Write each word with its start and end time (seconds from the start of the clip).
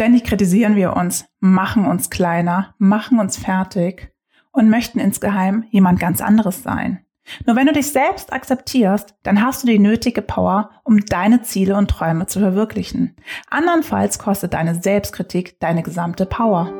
Ständig 0.00 0.24
kritisieren 0.24 0.76
wir 0.76 0.96
uns, 0.96 1.26
machen 1.40 1.84
uns 1.84 2.08
kleiner, 2.08 2.74
machen 2.78 3.20
uns 3.20 3.36
fertig 3.36 4.10
und 4.50 4.70
möchten 4.70 4.98
insgeheim 4.98 5.66
jemand 5.68 6.00
ganz 6.00 6.22
anderes 6.22 6.62
sein. 6.62 7.04
Nur 7.44 7.54
wenn 7.54 7.66
du 7.66 7.74
dich 7.74 7.92
selbst 7.92 8.32
akzeptierst, 8.32 9.14
dann 9.24 9.44
hast 9.44 9.62
du 9.62 9.66
die 9.66 9.78
nötige 9.78 10.22
Power, 10.22 10.70
um 10.84 11.00
deine 11.00 11.42
Ziele 11.42 11.76
und 11.76 11.90
Träume 11.90 12.24
zu 12.24 12.40
verwirklichen. 12.40 13.14
Andernfalls 13.50 14.18
kostet 14.18 14.54
deine 14.54 14.80
Selbstkritik 14.80 15.60
deine 15.60 15.82
gesamte 15.82 16.24
Power. 16.24 16.72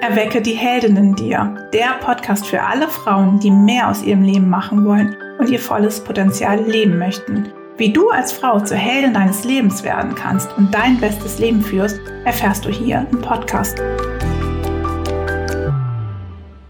Erwecke 0.00 0.42
die 0.42 0.54
Heldin 0.54 0.96
in 0.96 1.14
dir. 1.14 1.54
Der 1.72 1.98
Podcast 2.00 2.44
für 2.48 2.62
alle 2.62 2.88
Frauen, 2.88 3.38
die 3.38 3.52
mehr 3.52 3.90
aus 3.90 4.02
ihrem 4.02 4.22
Leben 4.22 4.50
machen 4.50 4.84
wollen 4.84 5.14
und 5.38 5.50
ihr 5.50 5.60
volles 5.60 6.02
Potenzial 6.02 6.64
leben 6.64 6.98
möchten. 6.98 7.52
Wie 7.78 7.92
du 7.92 8.08
als 8.08 8.32
Frau 8.32 8.58
zur 8.60 8.78
Heldin 8.78 9.12
deines 9.12 9.44
Lebens 9.44 9.84
werden 9.84 10.14
kannst 10.14 10.50
und 10.56 10.72
dein 10.72 10.98
bestes 10.98 11.38
Leben 11.38 11.60
führst, 11.60 12.00
erfährst 12.24 12.64
du 12.64 12.70
hier 12.70 13.06
im 13.12 13.20
Podcast. 13.20 13.78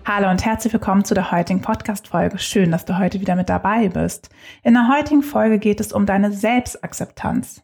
Hallo 0.05 0.29
und 0.29 0.45
herzlich 0.45 0.73
willkommen 0.73 1.05
zu 1.05 1.15
der 1.15 1.31
heutigen 1.31 1.61
Podcast-Folge. 1.61 2.41
Schön, 2.41 2.73
dass 2.73 2.87
du 2.87 2.99
heute 2.99 3.21
wieder 3.21 3.37
mit 3.37 3.49
dabei 3.49 3.89
bist. 3.89 4.31
In 4.65 4.75
der 4.75 4.89
heutigen 4.89 5.23
Folge 5.23 5.61
geht 5.61 5.79
es 5.79 5.93
um 5.93 6.07
deine 6.07 6.33
Selbstakzeptanz. 6.33 7.63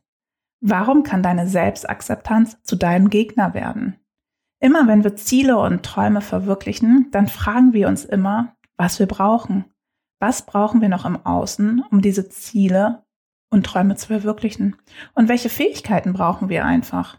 Warum 0.61 1.03
kann 1.03 1.25
deine 1.25 1.49
Selbstakzeptanz 1.49 2.63
zu 2.63 2.77
deinem 2.77 3.11
Gegner 3.11 3.55
werden? 3.55 3.97
Immer 4.61 4.87
wenn 4.87 5.03
wir 5.03 5.17
Ziele 5.17 5.59
und 5.59 5.83
Träume 5.83 6.21
verwirklichen, 6.21 7.09
dann 7.11 7.27
fragen 7.27 7.73
wir 7.73 7.89
uns 7.89 8.05
immer, 8.05 8.55
was 8.77 9.01
wir 9.01 9.07
brauchen. 9.07 9.65
Was 10.21 10.47
brauchen 10.47 10.81
wir 10.81 10.89
noch 10.89 11.05
im 11.05 11.27
Außen, 11.27 11.83
um 11.91 12.03
diese 12.03 12.29
Ziele 12.29 13.03
und 13.53 13.65
Träume 13.65 13.95
zu 13.97 14.09
verwirklichen? 14.09 14.77
Und 15.15 15.29
welche 15.29 15.49
Fähigkeiten 15.49 16.13
brauchen 16.13 16.49
wir 16.49 16.65
einfach? 16.65 17.19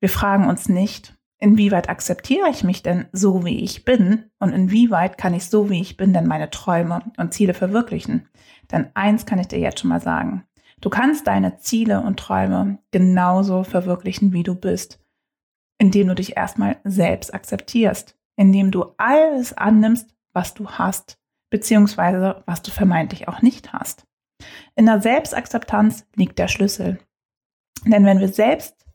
Wir 0.00 0.08
fragen 0.08 0.48
uns 0.48 0.68
nicht, 0.68 1.14
inwieweit 1.38 1.88
akzeptiere 1.88 2.50
ich 2.50 2.64
mich 2.64 2.82
denn 2.82 3.06
so, 3.12 3.44
wie 3.44 3.60
ich 3.60 3.84
bin 3.84 4.24
und 4.40 4.52
inwieweit 4.52 5.16
kann 5.16 5.32
ich 5.32 5.46
so, 5.46 5.70
wie 5.70 5.80
ich 5.80 5.96
bin, 5.96 6.12
denn 6.12 6.26
meine 6.26 6.50
Träume 6.50 7.12
und 7.16 7.32
Ziele 7.32 7.54
verwirklichen? 7.54 8.28
Denn 8.70 8.90
eins 8.94 9.24
kann 9.24 9.38
ich 9.38 9.48
dir 9.48 9.60
jetzt 9.60 9.80
schon 9.80 9.90
mal 9.90 10.00
sagen. 10.00 10.44
Du 10.80 10.90
kannst 10.90 11.28
deine 11.28 11.58
Ziele 11.58 12.00
und 12.00 12.18
Träume 12.18 12.78
genauso 12.90 13.62
verwirklichen, 13.62 14.32
wie 14.32 14.42
du 14.42 14.56
bist, 14.56 14.98
indem 15.78 16.08
du 16.08 16.16
dich 16.16 16.36
erstmal 16.36 16.78
selbst 16.82 17.32
akzeptierst, 17.32 18.18
indem 18.36 18.72
du 18.72 18.86
alles 18.96 19.52
annimmst, 19.56 20.12
was 20.32 20.54
du 20.54 20.68
hast, 20.68 21.18
beziehungsweise 21.50 22.42
was 22.46 22.62
du 22.62 22.72
vermeintlich 22.72 23.28
auch 23.28 23.42
nicht 23.42 23.72
hast. 23.72 24.06
In 24.74 24.86
der 24.86 25.00
Selbstakzeptanz 25.00 26.06
liegt 26.14 26.38
der 26.38 26.48
Schlüssel. 26.48 26.98
Denn 27.84 28.04
wenn 28.04 28.20
wir 28.20 28.28
selbst 28.28 28.86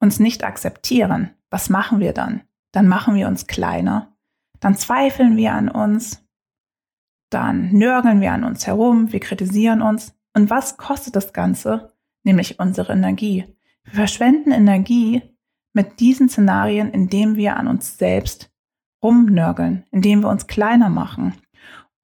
uns 0.00 0.20
nicht 0.20 0.44
akzeptieren, 0.44 1.30
was 1.50 1.70
machen 1.70 2.00
wir 2.00 2.12
dann? 2.12 2.42
Dann 2.72 2.88
machen 2.88 3.14
wir 3.14 3.28
uns 3.28 3.46
kleiner, 3.46 4.16
dann 4.60 4.76
zweifeln 4.76 5.36
wir 5.36 5.52
an 5.52 5.68
uns, 5.68 6.26
dann 7.30 7.72
nörgeln 7.72 8.20
wir 8.20 8.32
an 8.32 8.44
uns 8.44 8.66
herum, 8.66 9.12
wir 9.12 9.20
kritisieren 9.20 9.82
uns. 9.82 10.14
Und 10.34 10.50
was 10.50 10.76
kostet 10.76 11.16
das 11.16 11.32
Ganze? 11.32 11.92
Nämlich 12.22 12.58
unsere 12.58 12.92
Energie. 12.92 13.46
Wir 13.84 13.94
verschwenden 13.94 14.52
Energie 14.52 15.22
mit 15.72 16.00
diesen 16.00 16.28
Szenarien, 16.28 16.90
indem 16.90 17.36
wir 17.36 17.56
an 17.56 17.68
uns 17.68 17.98
selbst 17.98 18.50
rumnörgeln, 19.02 19.84
indem 19.90 20.22
wir 20.22 20.28
uns 20.28 20.46
kleiner 20.46 20.88
machen, 20.88 21.34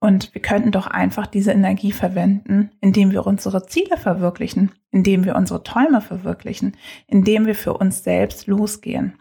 und 0.03 0.34
wir 0.34 0.42
könnten 0.42 0.72
doch 0.72 0.89
einfach 0.89 1.28
diese 1.28 1.53
Energie 1.53 1.92
verwenden, 1.92 2.72
indem 2.81 3.12
wir 3.12 3.25
unsere 3.25 3.67
Ziele 3.67 3.97
verwirklichen, 3.97 4.72
indem 4.91 5.25
wir 5.25 5.36
unsere 5.36 5.62
Träume 5.62 6.00
verwirklichen, 6.00 6.77
indem 7.06 7.47
wir 7.47 7.55
für 7.55 7.75
uns 7.75 8.03
selbst 8.03 8.48
losgehen. 8.48 9.20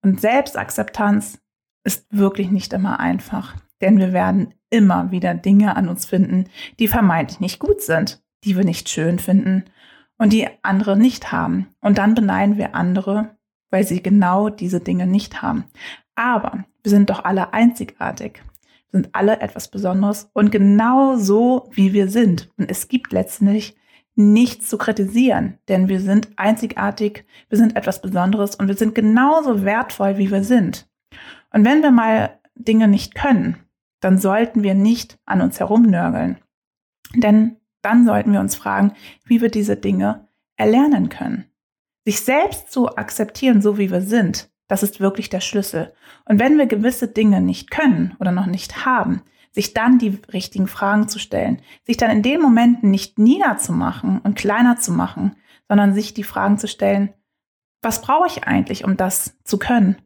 Und 0.00 0.22
Selbstakzeptanz 0.22 1.38
ist 1.84 2.06
wirklich 2.08 2.50
nicht 2.50 2.72
immer 2.72 2.98
einfach, 2.98 3.56
denn 3.82 3.98
wir 3.98 4.14
werden 4.14 4.54
immer 4.70 5.10
wieder 5.10 5.34
Dinge 5.34 5.76
an 5.76 5.90
uns 5.90 6.06
finden, 6.06 6.46
die 6.78 6.88
vermeintlich 6.88 7.40
nicht 7.40 7.58
gut 7.58 7.82
sind, 7.82 8.22
die 8.42 8.56
wir 8.56 8.64
nicht 8.64 8.88
schön 8.88 9.18
finden 9.18 9.66
und 10.16 10.32
die 10.32 10.48
andere 10.62 10.96
nicht 10.96 11.30
haben. 11.30 11.74
Und 11.82 11.98
dann 11.98 12.14
beneiden 12.14 12.56
wir 12.56 12.74
andere, 12.74 13.36
weil 13.70 13.84
sie 13.84 14.02
genau 14.02 14.48
diese 14.48 14.80
Dinge 14.80 15.06
nicht 15.06 15.42
haben. 15.42 15.64
Aber 16.14 16.64
wir 16.82 16.90
sind 16.90 17.10
doch 17.10 17.22
alle 17.22 17.52
einzigartig 17.52 18.42
sind 18.92 19.08
alle 19.12 19.40
etwas 19.40 19.68
Besonderes 19.68 20.30
und 20.34 20.52
genau 20.52 21.16
so, 21.16 21.70
wie 21.72 21.92
wir 21.92 22.08
sind. 22.08 22.50
Und 22.58 22.70
es 22.70 22.88
gibt 22.88 23.12
letztendlich 23.12 23.74
nichts 24.14 24.68
zu 24.68 24.76
kritisieren, 24.76 25.58
denn 25.68 25.88
wir 25.88 26.00
sind 26.00 26.28
einzigartig, 26.36 27.24
wir 27.48 27.58
sind 27.58 27.76
etwas 27.76 28.02
Besonderes 28.02 28.54
und 28.54 28.68
wir 28.68 28.76
sind 28.76 28.94
genauso 28.94 29.64
wertvoll, 29.64 30.18
wie 30.18 30.30
wir 30.30 30.44
sind. 30.44 30.86
Und 31.52 31.64
wenn 31.64 31.82
wir 31.82 31.90
mal 31.90 32.38
Dinge 32.54 32.88
nicht 32.88 33.14
können, 33.14 33.56
dann 34.00 34.18
sollten 34.18 34.62
wir 34.62 34.74
nicht 34.74 35.18
an 35.24 35.40
uns 35.40 35.60
herumnörgeln. 35.60 36.38
Denn 37.14 37.56
dann 37.80 38.04
sollten 38.04 38.32
wir 38.32 38.40
uns 38.40 38.54
fragen, 38.54 38.92
wie 39.24 39.40
wir 39.40 39.50
diese 39.50 39.76
Dinge 39.76 40.28
erlernen 40.56 41.08
können. 41.08 41.46
Sich 42.04 42.20
selbst 42.20 42.70
zu 42.70 42.96
akzeptieren, 42.96 43.62
so 43.62 43.78
wie 43.78 43.90
wir 43.90 44.02
sind, 44.02 44.51
das 44.72 44.82
ist 44.82 45.00
wirklich 45.00 45.28
der 45.28 45.40
Schlüssel. 45.40 45.92
Und 46.24 46.38
wenn 46.38 46.56
wir 46.56 46.64
gewisse 46.64 47.06
Dinge 47.06 47.42
nicht 47.42 47.70
können 47.70 48.16
oder 48.18 48.32
noch 48.32 48.46
nicht 48.46 48.86
haben, 48.86 49.20
sich 49.50 49.74
dann 49.74 49.98
die 49.98 50.18
richtigen 50.32 50.66
Fragen 50.66 51.08
zu 51.08 51.18
stellen, 51.18 51.60
sich 51.82 51.98
dann 51.98 52.10
in 52.10 52.22
den 52.22 52.40
Momenten 52.40 52.90
nicht 52.90 53.18
niederzumachen 53.18 54.20
und 54.20 54.34
kleiner 54.34 54.78
zu 54.78 54.90
machen, 54.90 55.36
sondern 55.68 55.92
sich 55.92 56.14
die 56.14 56.24
Fragen 56.24 56.56
zu 56.56 56.68
stellen, 56.68 57.12
was 57.82 58.00
brauche 58.00 58.26
ich 58.26 58.44
eigentlich, 58.44 58.82
um 58.82 58.96
das 58.96 59.36
zu 59.44 59.58
können? 59.58 60.00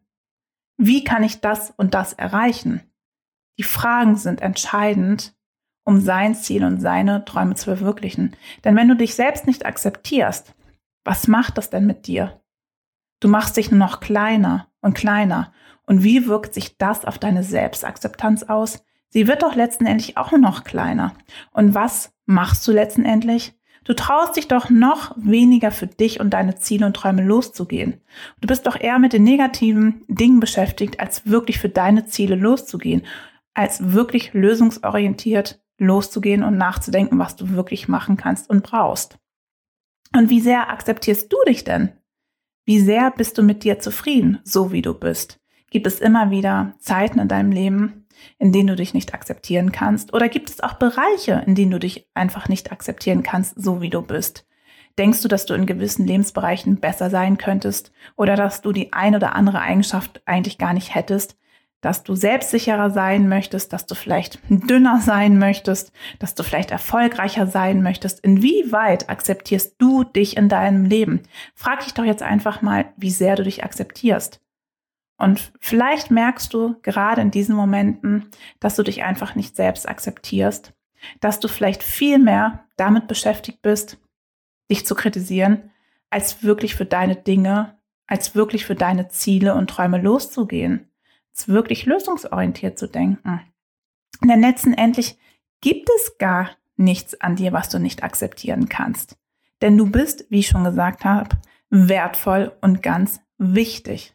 Wie 0.78 1.04
kann 1.04 1.22
ich 1.22 1.41
das 1.41 1.72
und 1.77 1.94
das 1.94 2.12
erreichen? 2.12 2.83
Die 3.59 3.62
Fragen 3.62 4.16
sind 4.16 4.41
entscheidend, 4.43 5.37
um 5.84 6.00
sein 6.00 6.34
Ziel 6.34 6.65
und 6.65 6.81
seine 6.81 7.25
Träume 7.25 7.54
zu 7.54 7.66
verwirklichen. 7.66 8.34
Denn 8.65 8.75
wenn 8.75 8.88
du 8.88 8.97
dich 8.97 9.15
selbst 9.15 9.47
nicht 9.47 9.65
akzeptierst, 9.65 10.56
was 11.04 11.28
macht 11.28 11.56
das 11.56 11.71
denn 11.71 11.87
mit 11.87 12.09
dir? 12.09 12.41
Du 13.21 13.28
machst 13.28 13.56
dich 13.56 13.71
nur 13.71 13.78
noch 13.78 14.00
kleiner 14.00 14.69
und 14.81 14.94
kleiner. 14.94 15.53
Und 15.87 16.03
wie 16.03 16.27
wirkt 16.27 16.54
sich 16.54 16.78
das 16.78 17.04
auf 17.04 17.19
deine 17.19 17.43
Selbstakzeptanz 17.43 18.44
aus? 18.44 18.84
Sie 19.09 19.28
wird 19.28 19.43
doch 19.43 19.54
letztendlich 19.54 20.16
auch 20.16 20.32
nur 20.32 20.41
noch 20.41 20.65
kleiner. 20.65 21.15
Und 21.53 21.75
was 21.75 22.12
machst 22.27 22.66
du 22.66 22.72
letztendlich? 22.72 23.54
Du 23.84 23.94
traust 23.94 24.37
dich 24.37 24.49
doch 24.49 24.69
noch 24.69 25.15
weniger 25.16 25.71
für 25.71 25.87
dich 25.87 26.19
und 26.19 26.31
deine 26.31 26.56
Ziele 26.56 26.87
und 26.87 26.97
Träume 26.97 27.22
loszugehen. 27.22 28.00
Du 28.41 28.49
bist 28.49 28.66
doch 28.66 28.78
eher 28.78 28.99
mit 28.99 29.12
den 29.12 29.22
negativen 29.22 30.04
Dingen 30.09 30.41
beschäftigt, 30.41 30.98
als 30.98 31.27
wirklich 31.27 31.60
für 31.60 31.69
deine 31.69 32.06
Ziele 32.06 32.34
loszugehen, 32.34 33.03
als 33.54 33.93
wirklich 33.93 34.34
lösungsorientiert 34.34 35.60
loszugehen 35.78 36.43
und 36.43 36.56
nachzudenken, 36.56 37.19
was 37.19 37.37
du 37.37 37.50
wirklich 37.50 37.87
machen 37.87 38.16
kannst 38.16 38.50
und 38.50 38.62
brauchst. 38.62 39.19
Und 40.15 40.31
wie 40.31 40.41
sehr 40.41 40.71
akzeptierst 40.71 41.33
du 41.33 41.37
dich 41.47 41.65
denn? 41.65 41.93
Wie 42.69 42.81
sehr 42.81 43.12
bist 43.12 43.38
du 43.38 43.44
mit 43.44 43.62
dir 43.62 43.78
zufrieden, 43.78 44.41
so 44.43 44.72
wie 44.72 44.82
du 44.82 44.93
bist? 44.93 45.38
Gibt 45.71 45.87
es 45.87 46.00
immer 46.00 46.32
wieder 46.32 46.75
Zeiten 46.81 47.21
in 47.21 47.28
deinem 47.28 47.53
Leben, 47.53 48.09
in 48.41 48.50
denen 48.50 48.66
du 48.66 48.75
dich 48.75 48.93
nicht 48.93 49.15
akzeptieren 49.15 49.71
kannst? 49.71 50.12
Oder 50.12 50.28
gibt 50.28 50.50
es 50.50 50.60
auch 50.60 50.72
Bereiche, 50.72 51.44
in 51.47 51.54
denen 51.54 51.71
du 51.71 51.78
dich 51.78 52.09
einfach 52.15 52.49
nicht 52.49 52.72
akzeptieren 52.72 53.22
kannst, 53.22 53.54
so 53.62 53.81
wie 53.82 53.91
du 53.91 54.03
bist? 54.03 54.49
Denkst 54.99 55.22
du, 55.22 55.28
dass 55.28 55.47
du 55.47 55.54
in 55.54 55.66
gewissen 55.66 56.09
Lebensbereichen 56.09 56.81
besser 56.81 57.09
sein 57.09 57.38
könntest 57.38 57.93
oder 58.16 58.34
dass 58.34 58.62
du 58.62 58.72
die 58.72 58.93
ein 58.93 59.15
oder 59.15 59.37
andere 59.37 59.60
Eigenschaft 59.60 60.21
eigentlich 60.27 60.59
gar 60.59 60.72
nicht 60.72 60.93
hättest? 60.93 61.38
Dass 61.81 62.03
du 62.03 62.14
selbstsicherer 62.14 62.91
sein 62.91 63.28
möchtest, 63.28 63.72
dass 63.72 63.87
du 63.87 63.94
vielleicht 63.94 64.41
dünner 64.48 65.00
sein 65.00 65.38
möchtest, 65.38 65.92
dass 66.19 66.34
du 66.34 66.42
vielleicht 66.42 66.70
erfolgreicher 66.70 67.47
sein 67.47 67.82
möchtest. 67.82 68.20
Inwieweit 68.20 69.09
akzeptierst 69.09 69.76
du 69.78 70.04
dich 70.04 70.36
in 70.36 70.48
deinem 70.48 70.84
Leben? 70.84 71.22
Frag 71.54 71.84
dich 71.84 71.94
doch 71.94 72.04
jetzt 72.04 72.22
einfach 72.22 72.62
mal, 72.62 72.92
wie 72.97 73.10
sehr 73.10 73.36
du 73.36 73.45
dich 73.45 73.62
akzeptierst. 73.62 74.41
Und 75.18 75.53
vielleicht 75.60 76.10
merkst 76.10 76.53
du 76.53 76.77
gerade 76.83 77.22
in 77.22 77.30
diesen 77.30 77.54
Momenten, 77.54 78.30
dass 78.60 78.77
du 78.77 78.83
dich 78.83 79.03
einfach 79.03 79.34
nicht 79.34 79.56
selbst 79.56 79.89
akzeptierst, 79.89 80.74
dass 81.21 81.41
du 81.41 81.48
vielleicht 81.48 81.83
viel 81.83 82.18
mehr 82.18 82.66
damit 82.77 83.06
beschäftigt 83.06 83.62
bist, 83.62 83.98
dich 84.71 84.84
zu 84.84 84.95
kritisieren, 84.95 85.71
als 86.10 86.42
wirklich 86.42 86.74
für 86.74 86.84
deine 86.84 87.16
Dinge, 87.16 87.78
als 88.06 88.34
wirklich 88.34 88.66
für 88.66 88.74
deine 88.74 89.09
Ziele 89.09 89.54
und 89.54 89.71
Träume 89.71 90.00
loszugehen 90.00 90.91
wirklich 91.48 91.86
lösungsorientiert 91.86 92.78
zu 92.78 92.86
denken. 92.86 93.41
Denn 94.22 94.41
letztendlich 94.41 95.18
gibt 95.60 95.88
es 95.97 96.18
gar 96.18 96.50
nichts 96.77 97.21
an 97.21 97.36
dir, 97.36 97.53
was 97.53 97.68
du 97.68 97.78
nicht 97.78 98.03
akzeptieren 98.03 98.68
kannst. 98.68 99.18
Denn 99.62 99.77
du 99.78 99.91
bist, 99.91 100.27
wie 100.30 100.41
ich 100.41 100.48
schon 100.48 100.65
gesagt 100.65 101.04
habe, 101.04 101.36
wertvoll 101.71 102.56
und 102.60 102.83
ganz 102.83 103.21
wichtig. 103.38 104.15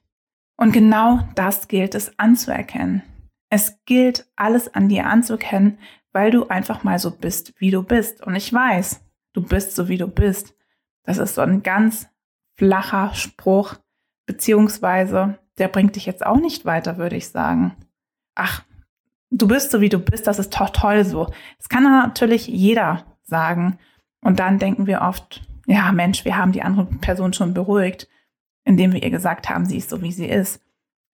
Und 0.57 0.71
genau 0.71 1.19
das 1.35 1.67
gilt 1.67 1.95
es 1.95 2.17
anzuerkennen. 2.19 3.03
Es 3.49 3.83
gilt 3.85 4.31
alles 4.35 4.73
an 4.73 4.89
dir 4.89 5.07
anzuerkennen, 5.07 5.79
weil 6.13 6.31
du 6.31 6.47
einfach 6.47 6.83
mal 6.83 6.99
so 6.99 7.11
bist, 7.11 7.53
wie 7.59 7.71
du 7.71 7.83
bist. 7.83 8.21
Und 8.21 8.35
ich 8.35 8.53
weiß, 8.53 9.03
du 9.33 9.41
bist 9.41 9.75
so, 9.75 9.87
wie 9.87 9.97
du 9.97 10.07
bist. 10.07 10.55
Das 11.03 11.17
ist 11.17 11.35
so 11.35 11.41
ein 11.41 11.63
ganz 11.63 12.07
flacher 12.55 13.13
Spruch, 13.15 13.75
beziehungsweise 14.25 15.39
der 15.57 15.67
bringt 15.67 15.95
dich 15.95 16.05
jetzt 16.05 16.25
auch 16.25 16.39
nicht 16.39 16.65
weiter, 16.65 16.97
würde 16.97 17.15
ich 17.15 17.29
sagen. 17.29 17.75
Ach, 18.35 18.63
du 19.29 19.47
bist 19.47 19.71
so 19.71 19.81
wie 19.81 19.89
du 19.89 19.99
bist, 19.99 20.27
das 20.27 20.39
ist 20.39 20.59
doch 20.59 20.69
toll 20.69 21.03
so. 21.05 21.27
Das 21.57 21.69
kann 21.69 21.83
natürlich 21.83 22.47
jeder 22.47 23.05
sagen. 23.23 23.77
Und 24.21 24.39
dann 24.39 24.59
denken 24.59 24.87
wir 24.87 25.01
oft, 25.01 25.41
ja 25.65 25.91
Mensch, 25.91 26.25
wir 26.25 26.37
haben 26.37 26.51
die 26.51 26.61
andere 26.61 26.85
Person 26.85 27.33
schon 27.33 27.53
beruhigt, 27.53 28.07
indem 28.63 28.93
wir 28.93 29.01
ihr 29.01 29.09
gesagt 29.09 29.49
haben, 29.49 29.65
sie 29.65 29.77
ist 29.77 29.89
so, 29.89 30.01
wie 30.01 30.11
sie 30.11 30.27
ist. 30.27 30.61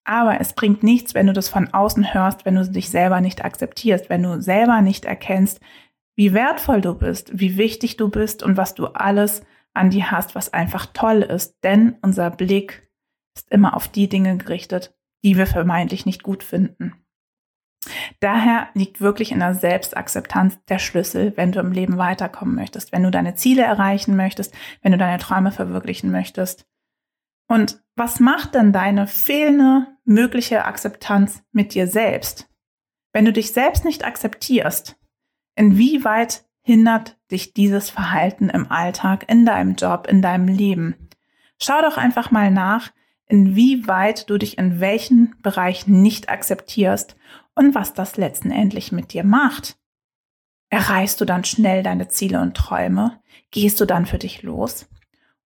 Aber 0.06 0.40
es 0.42 0.54
bringt 0.54 0.84
nichts, 0.84 1.14
wenn 1.14 1.28
du 1.28 1.34
das 1.34 1.50
von 1.50 1.74
außen 1.74 2.14
hörst, 2.14 2.46
wenn 2.46 2.56
du 2.56 2.70
dich 2.70 2.90
selber 2.90 3.22
nicht 3.22 3.44
akzeptierst, 3.44 4.10
wenn 4.10 4.24
du 4.24 4.42
selber 4.42 4.82
nicht 4.82 5.06
erkennst, 5.06 5.62
wie 6.16 6.34
wertvoll 6.34 6.82
du 6.82 6.94
bist, 6.94 7.32
wie 7.40 7.58
wichtig 7.58 7.98
du 7.98 8.10
bist 8.10 8.44
und 8.44 8.58
was 8.58 8.76
du 8.76 8.88
alles 8.88 9.44
an 9.74 9.90
dir 9.90 10.12
hast, 10.12 10.36
was 10.36 10.54
einfach 10.54 10.88
toll 10.94 11.22
ist. 11.22 11.64
Denn 11.64 11.96
unser 12.02 12.30
Blick 12.30 12.83
ist 13.36 13.52
immer 13.52 13.76
auf 13.76 13.88
die 13.88 14.10
Dinge 14.10 14.38
gerichtet, 14.38 14.96
die 15.24 15.38
wir 15.38 15.48
vermeintlich 15.48 16.06
nicht 16.06 16.24
gut 16.24 16.44
finden. 16.44 16.94
Daher 18.20 18.70
liegt 18.74 19.02
wirklich 19.02 19.32
in 19.32 19.40
der 19.40 19.56
Selbstakzeptanz 19.56 20.64
der 20.66 20.80
Schlüssel, 20.80 21.34
wenn 21.36 21.52
du 21.52 21.60
im 21.60 21.72
Leben 21.72 21.98
weiterkommen 21.98 22.56
möchtest, 22.56 22.92
wenn 22.92 23.04
du 23.04 23.12
deine 23.12 23.36
Ziele 23.36 23.64
erreichen 23.64 24.16
möchtest, 24.16 24.54
wenn 24.82 24.94
du 24.94 24.98
deine 24.98 25.22
Träume 25.22 25.52
verwirklichen 25.52 26.12
möchtest. 26.12 26.66
Und 27.48 27.84
was 27.96 28.20
macht 28.20 28.56
denn 28.56 28.72
deine 28.72 29.08
fehlende 29.08 29.88
mögliche 30.06 30.66
Akzeptanz 30.66 31.44
mit 31.52 31.74
dir 31.74 31.88
selbst? 31.88 32.50
Wenn 33.12 33.26
du 33.26 33.34
dich 33.34 33.52
selbst 33.52 33.86
nicht 33.86 34.06
akzeptierst, 34.06 34.98
inwieweit 35.56 36.46
hindert 36.62 37.20
dich 37.30 37.54
dieses 37.54 37.90
Verhalten 37.90 38.50
im 38.50 38.72
Alltag, 38.72 39.30
in 39.30 39.46
deinem 39.46 39.76
Job, 39.76 40.08
in 40.08 40.22
deinem 40.22 40.48
Leben? 40.48 41.10
Schau 41.62 41.82
doch 41.82 41.98
einfach 41.98 42.32
mal 42.32 42.50
nach, 42.50 42.92
inwieweit 43.28 44.30
du 44.30 44.38
dich 44.38 44.58
in 44.58 44.80
welchen 44.80 45.36
Bereichen 45.42 46.02
nicht 46.02 46.30
akzeptierst 46.30 47.16
und 47.56 47.76
was 47.76 47.94
das 47.94 48.18
letztendlich 48.18 48.92
mit 48.92 49.14
dir 49.14 49.24
macht. 49.24 49.78
Erreichst 50.70 51.22
du 51.22 51.26
dann 51.26 51.44
schnell 51.44 51.84
deine 51.84 52.08
Ziele 52.08 52.42
und 52.42 52.58
Träume? 52.58 53.20
Gehst 53.52 53.80
du 53.80 53.86
dann 53.86 54.06
für 54.06 54.18
dich 54.18 54.42
los? 54.42 54.88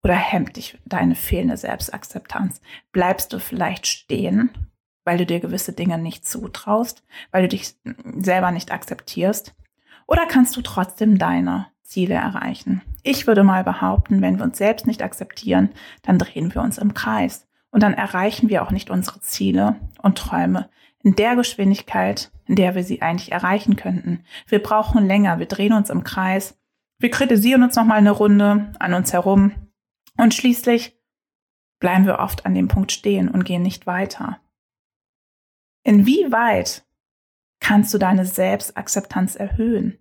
Oder 0.04 0.14
hemmt 0.14 0.58
dich 0.58 0.78
deine 0.86 1.16
fehlende 1.16 1.58
Selbstakzeptanz? 1.58 2.62
Bleibst 2.92 3.34
du 3.34 3.40
vielleicht 3.40 3.88
stehen, 3.88 4.52
weil 5.04 5.18
du 5.18 5.26
dir 5.26 5.40
gewisse 5.40 5.74
Dinge 5.74 5.98
nicht 5.98 6.28
zutraust, 6.28 7.04
weil 7.32 7.42
du 7.42 7.48
dich 7.48 7.74
selber 8.18 8.52
nicht 8.52 8.72
akzeptierst? 8.72 9.56
Oder 10.06 10.28
kannst 10.28 10.56
du 10.56 10.62
trotzdem 10.62 11.18
deine 11.18 11.68
Ziele 11.82 12.14
erreichen? 12.14 12.84
Ich 13.02 13.26
würde 13.26 13.44
mal 13.44 13.64
behaupten, 13.64 14.22
wenn 14.22 14.38
wir 14.38 14.44
uns 14.44 14.60
selbst 14.60 14.86
nicht 14.86 15.02
akzeptieren, 15.02 15.70
dann 16.04 16.20
drehen 16.20 16.54
wir 16.54 16.62
uns 16.62 16.78
im 16.78 16.94
Kreis. 16.94 17.45
Und 17.76 17.82
dann 17.82 17.94
erreichen 17.94 18.48
wir 18.48 18.64
auch 18.64 18.72
nicht 18.72 18.90
unsere 18.90 19.20
Ziele 19.20 19.76
und 20.02 20.18
Träume 20.18 20.70
in 21.04 21.14
der 21.18 21.36
Geschwindigkeit, 21.36 22.32
in 22.46 22.56
der 22.56 22.74
wir 22.74 22.86
sie 22.86 23.02
eigentlich 23.02 23.34
erreichen 23.34 23.76
könnten. 23.76 24.24
Wir 24.48 24.64
brauchen 24.64 25.06
länger, 25.06 25.40
wir 25.40 25.46
drehen 25.46 25.74
uns 25.74 25.90
im 25.90 26.06
Kreis, 26.06 26.58
wir 27.00 27.12
kritisieren 27.12 27.64
uns 27.64 27.76
nochmal 27.76 27.98
eine 27.98 28.12
Runde 28.12 28.72
an 28.80 28.94
uns 28.94 29.12
herum 29.12 29.52
und 30.16 30.34
schließlich 30.34 30.98
bleiben 31.82 32.06
wir 32.06 32.20
oft 32.20 32.46
an 32.46 32.56
dem 32.56 32.70
Punkt 32.70 32.94
stehen 32.94 33.28
und 33.28 33.44
gehen 33.44 33.64
nicht 33.64 33.86
weiter. 33.86 34.40
Inwieweit 35.84 36.86
kannst 37.60 37.94
du 37.94 37.98
deine 37.98 38.26
Selbstakzeptanz 38.26 39.36
erhöhen? 39.36 40.00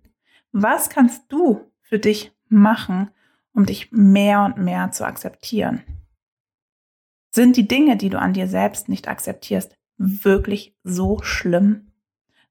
Was 0.53 0.89
kannst 0.89 1.29
du 1.29 1.69
für 1.81 1.99
dich 1.99 2.31
machen, 2.47 3.11
um 3.51 3.65
dich 3.65 3.91
mehr 3.91 4.43
und 4.43 4.59
mehr 4.59 4.91
zu 4.91 5.05
akzeptieren? 5.05 5.83
Sind 7.35 7.57
die 7.57 7.67
Dinge, 7.67 7.97
die 7.97 8.07
du 8.07 8.17
an 8.17 8.31
dir 8.31 8.47
selbst 8.47 8.87
nicht 8.87 9.09
akzeptierst, 9.09 9.75
wirklich 9.97 10.73
so 10.85 11.21
schlimm, 11.21 11.91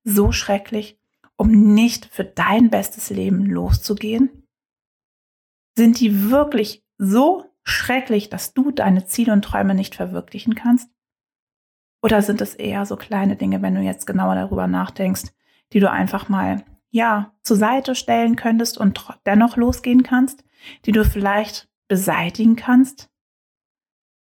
so 0.02 0.30
schrecklich, 0.30 1.00
um 1.36 1.72
nicht 1.72 2.04
für 2.04 2.22
dein 2.22 2.68
bestes 2.68 3.08
Leben 3.08 3.46
loszugehen? 3.46 4.46
Sind 5.74 6.00
die 6.00 6.28
wirklich 6.30 6.84
so 6.98 7.46
schrecklich, 7.62 8.28
dass 8.28 8.52
du 8.52 8.72
deine 8.72 9.06
Ziele 9.06 9.32
und 9.32 9.42
Träume 9.42 9.74
nicht 9.74 9.94
verwirklichen 9.94 10.54
kannst? 10.54 10.90
Oder 12.02 12.20
sind 12.20 12.42
es 12.42 12.54
eher 12.54 12.84
so 12.84 12.96
kleine 12.96 13.36
Dinge, 13.36 13.62
wenn 13.62 13.74
du 13.74 13.80
jetzt 13.80 14.06
genauer 14.06 14.34
darüber 14.34 14.66
nachdenkst, 14.66 15.32
die 15.72 15.80
du 15.80 15.90
einfach 15.90 16.28
mal, 16.28 16.62
ja, 16.90 17.32
zur 17.40 17.56
Seite 17.56 17.94
stellen 17.94 18.36
könntest 18.36 18.76
und 18.76 19.02
dennoch 19.24 19.56
losgehen 19.56 20.02
kannst, 20.02 20.44
die 20.84 20.92
du 20.92 21.06
vielleicht 21.06 21.70
beseitigen 21.88 22.54
kannst? 22.54 23.08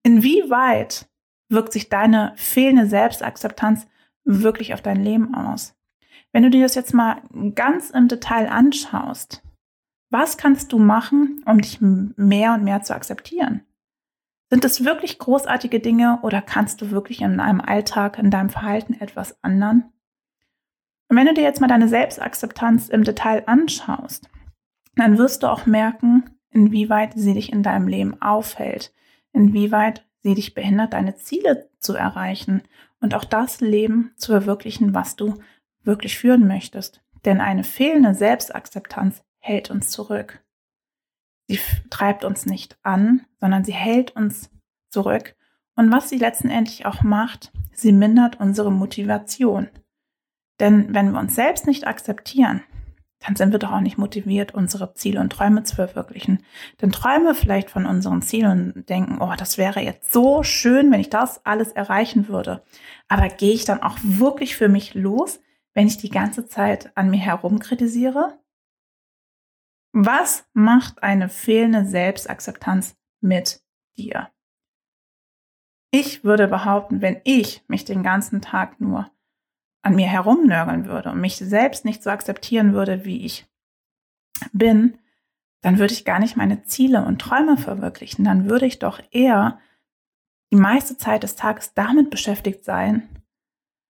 Inwieweit 0.04 1.10
wirkt 1.50 1.74
sich 1.74 1.90
deine 1.90 2.34
fehlende 2.36 2.88
Selbstakzeptanz 2.88 3.88
wirklich 4.24 4.74
auf 4.74 4.82
dein 4.82 5.04
Leben 5.04 5.36
aus? 5.36 5.76
Wenn 6.32 6.44
du 6.44 6.50
dir 6.50 6.64
das 6.64 6.76
jetzt 6.76 6.94
mal 6.94 7.22
ganz 7.56 7.90
im 7.90 8.08
Detail 8.08 8.50
anschaust, 8.50 9.44
was 10.10 10.38
kannst 10.38 10.72
du 10.74 10.80
machen, 10.80 11.44
um 11.46 11.62
dich 11.62 11.80
mehr 11.82 12.54
und 12.54 12.64
mehr 12.64 12.82
zu 12.84 12.96
akzeptieren? 12.96 13.62
Sind 14.50 14.66
es 14.66 14.84
wirklich 14.84 15.18
großartige 15.18 15.80
Dinge 15.80 16.20
oder 16.24 16.42
kannst 16.42 16.82
du 16.82 16.92
wirklich 16.92 17.22
in 17.22 17.38
deinem 17.38 17.62
Alltag, 17.62 18.18
in 18.18 18.32
deinem 18.32 18.50
Verhalten 18.50 18.94
etwas 18.94 19.38
ändern? 19.42 19.92
Und 21.08 21.18
wenn 21.18 21.28
du 21.28 21.34
dir 21.34 21.44
jetzt 21.44 21.62
mal 21.62 21.68
deine 21.68 21.88
Selbstakzeptanz 21.88 22.90
im 22.90 23.04
Detail 23.04 23.44
anschaust, 23.46 24.30
dann 24.96 25.18
wirst 25.18 25.44
du 25.44 25.48
auch 25.48 25.66
merken, 25.66 26.30
inwieweit 26.50 27.14
sie 27.16 27.34
dich 27.34 27.52
in 27.52 27.64
deinem 27.64 27.88
Leben 27.88 28.22
aufhält, 28.22 28.94
inwieweit 29.34 30.06
sie 30.20 30.36
dich 30.36 30.54
behindert, 30.54 30.94
deine 30.94 31.16
Ziele 31.16 31.70
zu 31.80 31.94
erreichen 31.94 32.64
und 33.00 33.16
auch 33.16 33.26
das 33.26 33.62
Leben 33.62 34.14
zu 34.18 34.32
verwirklichen, 34.32 34.94
was 34.94 35.16
du 35.16 35.36
wirklich 35.84 36.18
führen 36.18 36.48
möchtest. 36.48 37.02
Denn 37.26 37.42
eine 37.42 37.64
fehlende 37.64 38.14
Selbstakzeptanz 38.14 39.24
hält 39.40 39.72
uns 39.72 39.90
zurück. 39.90 40.44
Sie 41.48 41.60
treibt 41.90 42.24
uns 42.24 42.46
nicht 42.46 42.78
an, 42.84 43.26
sondern 43.40 43.64
sie 43.64 43.74
hält 43.74 44.16
uns 44.16 44.50
zurück. 44.90 45.36
Und 45.76 45.92
was 45.92 46.10
sie 46.10 46.18
letztendlich 46.18 46.86
auch 46.86 47.02
macht, 47.02 47.52
sie 47.74 47.92
mindert 47.92 48.40
unsere 48.40 48.72
Motivation. 48.72 49.70
Denn 50.60 50.94
wenn 50.94 51.12
wir 51.12 51.20
uns 51.20 51.36
selbst 51.36 51.66
nicht 51.66 51.88
akzeptieren, 51.88 52.62
dann 53.22 53.36
sind 53.36 53.52
wir 53.52 53.60
doch 53.60 53.72
auch 53.72 53.82
nicht 53.82 54.00
motiviert, 54.00 54.54
unsere 54.54 54.94
Ziele 54.94 55.20
und 55.20 55.32
Träume 55.32 55.64
zu 55.64 55.76
verwirklichen. 55.76 56.44
Denn 56.82 56.92
Träume 56.92 57.36
vielleicht 57.36 57.70
von 57.70 57.86
unseren 57.86 58.22
Zielen 58.22 58.74
und 58.74 58.90
denken, 58.90 59.22
oh, 59.22 59.34
das 59.38 59.58
wäre 59.58 59.80
jetzt 59.80 60.12
so 60.12 60.42
schön, 60.44 60.92
wenn 60.92 61.00
ich 61.00 61.10
das 61.10 61.46
alles 61.46 61.72
erreichen 61.72 62.28
würde. 62.28 62.64
Aber 63.08 63.30
gehe 63.30 63.54
ich 63.54 63.64
dann 63.64 63.84
auch 63.84 63.98
wirklich 64.02 64.56
für 64.56 64.70
mich 64.70 64.96
los, 64.96 65.40
wenn 65.74 65.88
ich 65.88 65.98
die 65.98 66.10
ganze 66.10 66.48
Zeit 66.48 66.92
an 66.98 67.12
mir 67.12 67.20
herum 67.20 67.60
kritisiere? 67.60 68.40
Was 69.94 70.46
macht 70.54 71.04
eine 71.04 71.30
fehlende 71.30 71.86
Selbstakzeptanz 71.86 72.96
mit 73.22 73.62
dir? 73.98 74.32
Ich 75.92 76.24
würde 76.24 76.48
behaupten, 76.48 77.02
wenn 77.02 77.22
ich 77.24 77.64
mich 77.68 77.86
den 77.86 78.02
ganzen 78.02 78.42
Tag 78.42 78.80
nur 78.80 79.12
an 79.82 79.96
mir 79.96 80.08
herumnörgeln 80.08 80.86
würde 80.86 81.12
und 81.12 81.22
mich 81.22 81.38
selbst 81.38 81.86
nicht 81.86 82.04
so 82.04 82.10
akzeptieren 82.10 82.74
würde, 82.74 83.06
wie 83.06 83.26
ich 83.26 83.48
bin, 84.54 84.98
dann 85.62 85.78
würde 85.80 85.94
ich 85.94 86.06
gar 86.06 86.20
nicht 86.20 86.38
meine 86.38 86.64
Ziele 86.64 87.06
und 87.06 87.20
Träume 87.20 87.58
verwirklichen. 87.58 88.26
Dann 88.26 88.50
würde 88.50 88.66
ich 88.66 88.80
doch 88.80 89.02
eher 89.12 89.60
die 90.52 90.58
meiste 90.58 90.98
Zeit 90.98 91.24
des 91.24 91.36
Tages 91.36 91.74
damit 91.74 92.10
beschäftigt 92.10 92.66
sein, 92.66 93.08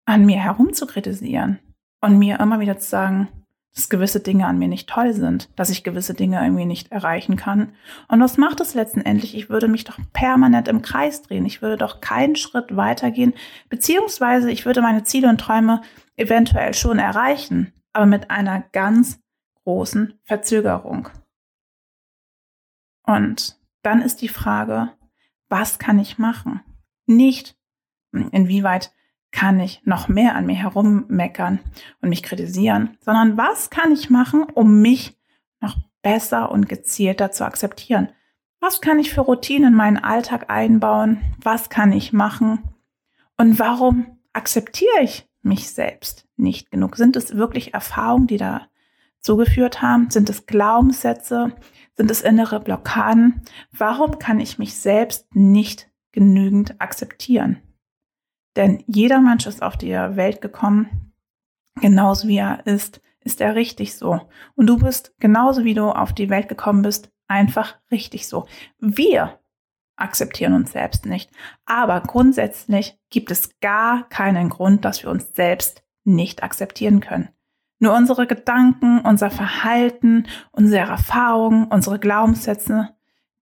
an 0.06 0.25
mir 0.25 0.40
herumzukritisieren 0.40 1.60
und 2.02 2.20
mir 2.20 2.40
immer 2.40 2.60
wieder 2.60 2.78
zu 2.78 2.90
sagen, 2.90 3.28
dass 3.75 3.89
gewisse 3.89 4.20
Dinge 4.20 4.46
an 4.46 4.60
mir 4.60 4.68
nicht 4.68 4.88
toll 4.88 5.13
sind, 5.13 5.50
dass 5.56 5.70
ich 5.70 5.84
gewisse 5.84 6.13
Dinge 6.13 6.44
irgendwie 6.44 6.65
nicht 6.65 6.92
erreichen 6.92 7.38
kann. 7.38 7.74
Und 8.08 8.22
was 8.22 8.38
macht 8.38 8.60
es 8.62 8.75
letztendlich? 8.75 9.36
Ich 9.36 9.50
würde 9.50 9.68
mich 9.68 9.84
doch 9.84 9.98
permanent 10.13 10.68
im 10.68 10.82
Kreis 10.84 11.24
drehen. 11.24 11.46
Ich 11.46 11.62
würde 11.62 11.77
doch 11.77 12.00
keinen 12.00 12.36
Schritt 12.36 12.75
weitergehen, 12.75 13.34
beziehungsweise 13.70 14.51
ich 14.51 14.65
würde 14.65 14.82
meine 14.82 15.03
Ziele 15.03 15.27
und 15.30 15.39
Träume 15.39 15.82
eventuell 16.15 16.74
schon 16.75 17.00
erreichen, 17.00 17.74
aber 17.94 18.06
mit 18.06 18.30
einer 18.30 18.62
ganz 18.72 19.20
großen 19.63 20.20
Verzögerung. 20.24 21.10
Und 23.06 23.60
dann 23.82 24.01
ist 24.01 24.22
die 24.22 24.30
Frage, 24.30 24.92
was 25.50 25.80
kann 25.80 26.00
ich 26.00 26.18
machen? 26.18 26.62
Nicht, 27.06 27.58
inwieweit 28.12 28.94
kann 29.34 29.60
ich 29.60 29.82
noch 29.84 30.08
mehr 30.08 30.36
an 30.36 30.46
mir 30.46 30.56
herummeckern 30.56 31.60
und 32.02 32.10
mich 32.10 32.24
kritisieren, 32.24 32.98
sondern 33.02 33.36
was 33.36 33.70
kann 33.70 33.92
ich 33.92 34.10
machen, 34.10 34.44
um 34.44 34.82
mich 34.82 35.18
noch 35.60 35.75
besser 36.02 36.52
und 36.52 36.70
gezielter 36.70 37.32
zu 37.32 37.44
akzeptieren? 37.44 38.10
Was 38.62 38.80
kann 38.80 39.00
ich 39.00 39.13
für 39.13 39.22
Routinen 39.22 39.74
in 39.74 39.78
meinen 39.78 39.98
Alltag 39.98 40.50
einbauen? 40.50 41.22
Was 41.42 41.70
kann 41.70 41.92
ich 41.92 42.13
machen? 42.13 42.63
Und 43.36 43.60
warum 43.60 44.20
akzeptiere 44.32 45.02
ich 45.02 45.28
mich 45.42 45.72
selbst 45.72 46.25
nicht 46.38 46.72
genug? 46.72 46.96
Sind 46.96 47.16
es 47.16 47.36
wirklich 47.36 47.74
Erfahrungen, 47.74 48.28
die 48.28 48.38
da 48.38 48.68
zugeführt 49.20 49.82
haben? 49.82 50.12
Sind 50.12 50.30
es 50.30 50.46
Glaubenssätze? 50.46 51.54
Sind 51.96 52.12
es 52.12 52.22
innere 52.22 52.60
Blockaden? 52.60 53.42
Warum 53.72 54.20
kann 54.20 54.40
ich 54.40 54.60
mich 54.60 54.75
selbst 54.75 55.36
nicht 55.36 55.90
genügend 56.12 56.80
akzeptieren? 56.80 57.62
Denn 58.56 58.84
jeder 58.88 59.20
Mensch 59.20 59.46
ist 59.46 59.64
auf 59.64 59.78
die 59.78 59.92
Welt 59.92 60.42
gekommen, 60.42 61.14
genauso 61.82 62.28
wie 62.28 62.38
er 62.38 62.66
ist, 62.66 63.02
ist 63.22 63.42
er 63.42 63.56
richtig 63.56 63.96
so. 63.96 64.22
Und 64.56 64.68
du 64.68 64.78
bist 64.78 65.14
genauso 65.20 65.64
wie 65.64 65.74
du 65.74 65.90
auf 65.90 66.14
die 66.14 66.30
Welt 66.30 66.50
gekommen 66.50 66.82
bist, 66.82 67.12
einfach 67.28 67.76
richtig 67.90 68.28
so. 68.28 68.46
Wir 68.80 69.40
akzeptieren 69.96 70.54
uns 70.54 70.72
selbst 70.72 71.06
nicht. 71.06 71.32
Aber 71.66 72.02
grundsätzlich 72.02 73.00
gibt 73.10 73.32
es 73.32 73.60
gar 73.60 74.08
keinen 74.10 74.50
Grund, 74.50 74.86
dass 74.86 75.04
wir 75.04 75.10
uns 75.10 75.34
selbst 75.34 75.84
nicht 76.04 76.44
akzeptieren 76.44 77.00
können. 77.00 77.30
Nur 77.80 77.96
unsere 77.96 78.28
Gedanken, 78.28 79.00
unser 79.02 79.30
Verhalten, 79.30 80.28
unsere 80.52 80.90
Erfahrungen, 80.90 81.66
unsere 81.66 82.00
Glaubenssätze, 82.00 82.96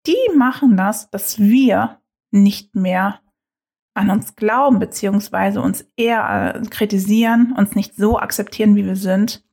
die 0.08 0.18
machen 0.36 0.78
das, 0.78 1.10
dass 1.12 1.40
wir 1.40 2.02
nicht 2.32 2.76
mehr 2.76 3.21
an 3.94 4.10
uns 4.10 4.36
glauben, 4.36 4.80
beziehungsweise 4.80 5.62
uns 5.62 5.86
eher 5.96 6.56
äh, 6.56 6.62
kritisieren, 6.68 7.54
uns 7.58 7.76
nicht 7.76 7.96
so 7.96 8.20
akzeptieren, 8.20 8.76
wie 8.76 8.86
wir 8.86 8.96
sind 8.96 9.44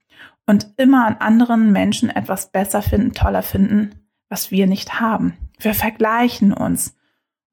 und 0.47 0.73
immer 0.77 1.07
an 1.07 1.17
anderen 1.19 1.73
Menschen 1.73 2.09
etwas 2.11 2.51
besser 2.51 2.83
finden, 2.83 3.13
toller 3.13 3.43
finden, 3.43 3.95
was 4.29 4.51
wir 4.51 4.67
nicht 4.67 5.01
haben. 5.01 5.37
Wir 5.59 5.75
vergleichen 5.75 6.53
uns. 6.53 6.97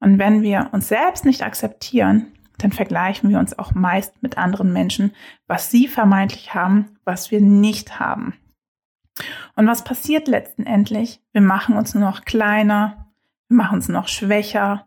Und 0.00 0.18
wenn 0.18 0.42
wir 0.42 0.70
uns 0.72 0.88
selbst 0.88 1.24
nicht 1.24 1.42
akzeptieren, 1.42 2.32
dann 2.58 2.72
vergleichen 2.72 3.28
wir 3.30 3.38
uns 3.38 3.58
auch 3.58 3.74
meist 3.74 4.22
mit 4.22 4.38
anderen 4.38 4.72
Menschen, 4.72 5.12
was 5.46 5.70
sie 5.70 5.88
vermeintlich 5.88 6.54
haben, 6.54 6.96
was 7.04 7.30
wir 7.30 7.40
nicht 7.40 7.98
haben. 8.00 8.34
Und 9.56 9.66
was 9.66 9.84
passiert 9.84 10.28
letztendlich? 10.28 11.20
Wir 11.32 11.40
machen 11.40 11.76
uns 11.76 11.94
nur 11.94 12.04
noch 12.04 12.24
kleiner, 12.24 13.06
wir 13.48 13.56
machen 13.56 13.76
uns 13.76 13.88
noch 13.88 14.08
schwächer. 14.08 14.85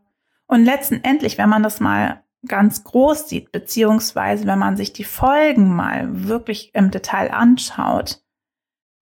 Und 0.49 0.65
letztendlich, 0.65 1.37
wenn 1.37 1.47
man 1.47 1.61
das 1.63 1.79
mal 1.79 2.23
ganz 2.47 2.83
groß 2.83 3.29
sieht, 3.29 3.51
beziehungsweise 3.51 4.47
wenn 4.47 4.57
man 4.57 4.77
sich 4.77 4.93
die 4.93 5.03
Folgen 5.03 5.75
mal 5.75 6.27
wirklich 6.27 6.73
im 6.73 6.89
Detail 6.89 7.31
anschaut, 7.31 8.23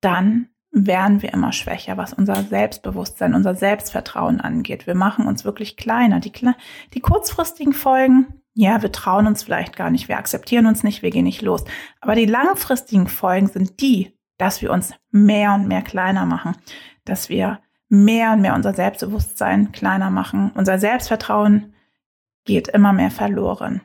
dann 0.02 0.50
werden 0.72 1.22
wir 1.22 1.34
immer 1.34 1.54
schwächer, 1.54 1.96
was 1.96 2.14
unser 2.14 2.44
Selbstbewusstsein, 2.44 3.34
unser 3.34 3.56
Selbstvertrauen 3.56 4.42
angeht. 4.42 4.88
Wir 4.88 4.94
machen 4.94 5.26
uns 5.26 5.46
wirklich 5.46 5.78
kleiner. 5.78 6.20
Die, 6.20 6.34
die 6.94 7.00
kurzfristigen 7.00 7.74
Folgen, 7.74 8.42
ja, 8.54 8.82
wir 8.82 8.92
trauen 8.92 9.26
uns 9.26 9.44
vielleicht 9.44 9.78
gar 9.78 9.90
nicht, 9.90 10.10
wir 10.10 10.18
akzeptieren 10.18 10.66
uns 10.66 10.84
nicht, 10.84 11.02
wir 11.02 11.12
gehen 11.12 11.24
nicht 11.24 11.42
los. 11.42 11.64
Aber 12.02 12.16
die 12.16 12.26
langfristigen 12.26 13.08
Folgen 13.08 13.48
sind 13.48 13.80
die, 13.80 14.14
dass 14.38 14.62
wir 14.62 14.72
uns 14.72 14.94
mehr 15.12 15.54
und 15.54 15.70
mehr 15.70 15.82
kleiner 15.82 16.26
machen, 16.26 16.58
dass 17.06 17.30
wir 17.30 17.60
mehr 17.90 18.34
und 18.34 18.42
mehr 18.42 18.56
unser 18.56 18.74
Selbstbewusstsein 18.74 19.72
kleiner 19.72 20.10
machen. 20.10 20.52
Unser 20.56 20.80
Selbstvertrauen 20.80 21.74
geht 22.46 22.68
immer 22.68 22.94
mehr 22.94 23.12
verloren. 23.12 23.82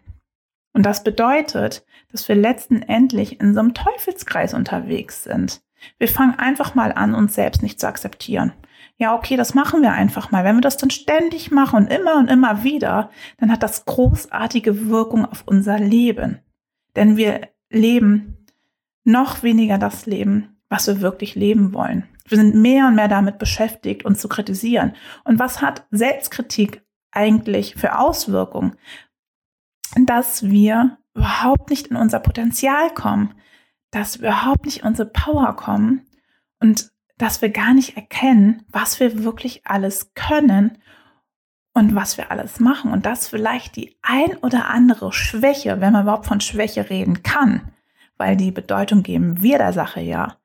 Und 0.73 0.87
das 0.87 1.05
bedeutet, 1.05 1.85
dass 2.11 2.29
wir 2.29 2.37
letztendlich 2.37 3.41
in 3.41 3.55
so 3.55 3.61
einem 3.61 3.75
Teufelskreis 3.75 4.55
unterwegs 4.55 5.25
sind. 5.25 5.63
Wir 5.99 6.09
fangen 6.09 6.39
einfach 6.39 6.75
mal 6.75 6.93
an, 6.93 7.15
uns 7.15 7.35
selbst 7.35 7.63
nicht 7.63 7.81
zu 7.81 7.87
akzeptieren. 7.87 8.53
Ja, 8.97 9.15
okay, 9.15 9.37
das 9.37 9.55
machen 9.55 9.83
wir 9.83 9.93
einfach 9.93 10.31
mal. 10.31 10.45
Wenn 10.45 10.57
wir 10.57 10.63
das 10.63 10.77
dann 10.77 10.91
ständig 10.91 11.51
machen 11.51 11.77
und 11.77 11.93
immer 11.93 12.17
und 12.17 12.29
immer 12.29 12.63
wieder, 12.63 13.11
dann 13.39 13.51
hat 13.51 13.63
das 13.63 13.85
großartige 13.85 14.89
Wirkung 14.89 15.25
auf 15.25 15.43
unser 15.47 15.79
Leben. 15.79 16.41
Denn 16.95 17.17
wir 17.17 17.49
leben 17.71 18.47
noch 19.05 19.43
weniger 19.43 19.79
das 19.79 20.07
Leben, 20.07 20.61
was 20.69 20.87
wir 20.87 21.01
wirklich 21.01 21.35
leben 21.35 21.73
wollen. 21.73 22.07
Wir 22.29 22.39
sind 22.39 22.55
mehr 22.55 22.87
und 22.87 22.95
mehr 22.95 23.09
damit 23.09 23.39
beschäftigt, 23.39 24.05
uns 24.05 24.21
zu 24.21 24.29
kritisieren. 24.29 24.95
Und 25.25 25.39
was 25.39 25.61
hat 25.61 25.87
Selbstkritik 25.91 26.83
eigentlich 27.11 27.75
für 27.75 27.99
Auswirkungen? 27.99 28.77
Dass 30.07 30.45
wir 30.45 30.99
überhaupt 31.15 31.71
nicht 31.71 31.89
in 31.89 31.97
unser 31.97 32.21
Potenzial 32.21 32.93
kommen, 32.95 33.35
dass 33.91 34.21
wir 34.21 34.29
überhaupt 34.29 34.65
nicht 34.65 34.79
in 34.79 34.87
unsere 34.87 35.09
Power 35.09 35.55
kommen 35.55 36.07
und 36.61 36.91
dass 37.19 37.43
wir 37.43 37.51
gar 37.51 37.75
nicht 37.75 37.97
erkennen, 37.97 38.65
was 38.69 38.99
wir 38.99 39.23
wirklich 39.23 39.67
alles 39.67 40.15
können 40.15 40.79
und 41.75 41.95
was 41.95 42.17
wir 42.17 42.31
alles 42.31 42.61
machen 42.61 42.91
und 42.93 43.07
dass 43.07 43.29
vielleicht 43.29 43.77
die 43.77 43.97
ein 44.03 44.37
oder 44.39 44.69
andere 44.69 45.13
Schwäche, 45.13 45.81
wenn 45.81 45.93
man 45.93 46.03
überhaupt 46.03 46.27
von 46.27 46.41
Schwäche 46.41 46.91
reden 46.91 47.23
kann, 47.23 47.73
weil 48.17 48.37
die 48.37 48.51
Bedeutung 48.51 49.03
geben 49.03 49.43
wir 49.43 49.59
der 49.59 49.73
Sache 49.73 50.01
ja, 50.01 50.37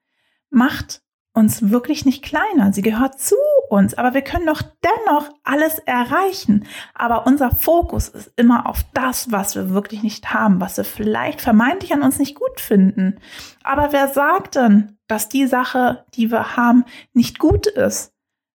macht 0.50 1.02
uns 1.38 1.70
wirklich 1.70 2.04
nicht 2.04 2.24
kleiner. 2.24 2.74
Sie 2.74 2.82
gehört 2.82 3.20
zu 3.20 3.36
uns, 3.70 3.94
aber 3.94 4.16
wir 4.16 4.24
können 4.24 4.48
doch 4.48 4.64
dennoch 4.84 5.30
alles 5.44 5.78
erreichen. 5.80 6.66
Aber 6.96 7.28
unser 7.28 7.52
Fokus 7.52 8.10
ist 8.10 8.32
immer 8.36 8.68
auf 8.68 8.84
das, 8.96 9.32
was 9.32 9.56
wir 9.56 9.70
wirklich 9.70 10.02
nicht 10.02 10.34
haben, 10.34 10.60
was 10.60 10.78
wir 10.78 10.84
vielleicht 10.84 11.40
vermeintlich 11.40 11.94
an 11.94 12.02
uns 12.02 12.18
nicht 12.18 12.34
gut 12.34 12.60
finden. 12.60 13.20
Aber 13.64 13.94
wer 13.94 14.08
sagt 14.08 14.56
denn, 14.56 14.98
dass 15.08 15.30
die 15.30 15.46
Sache, 15.46 16.06
die 16.16 16.32
wir 16.32 16.58
haben, 16.58 16.86
nicht 17.14 17.38
gut 17.38 17.68
ist? 17.68 18.14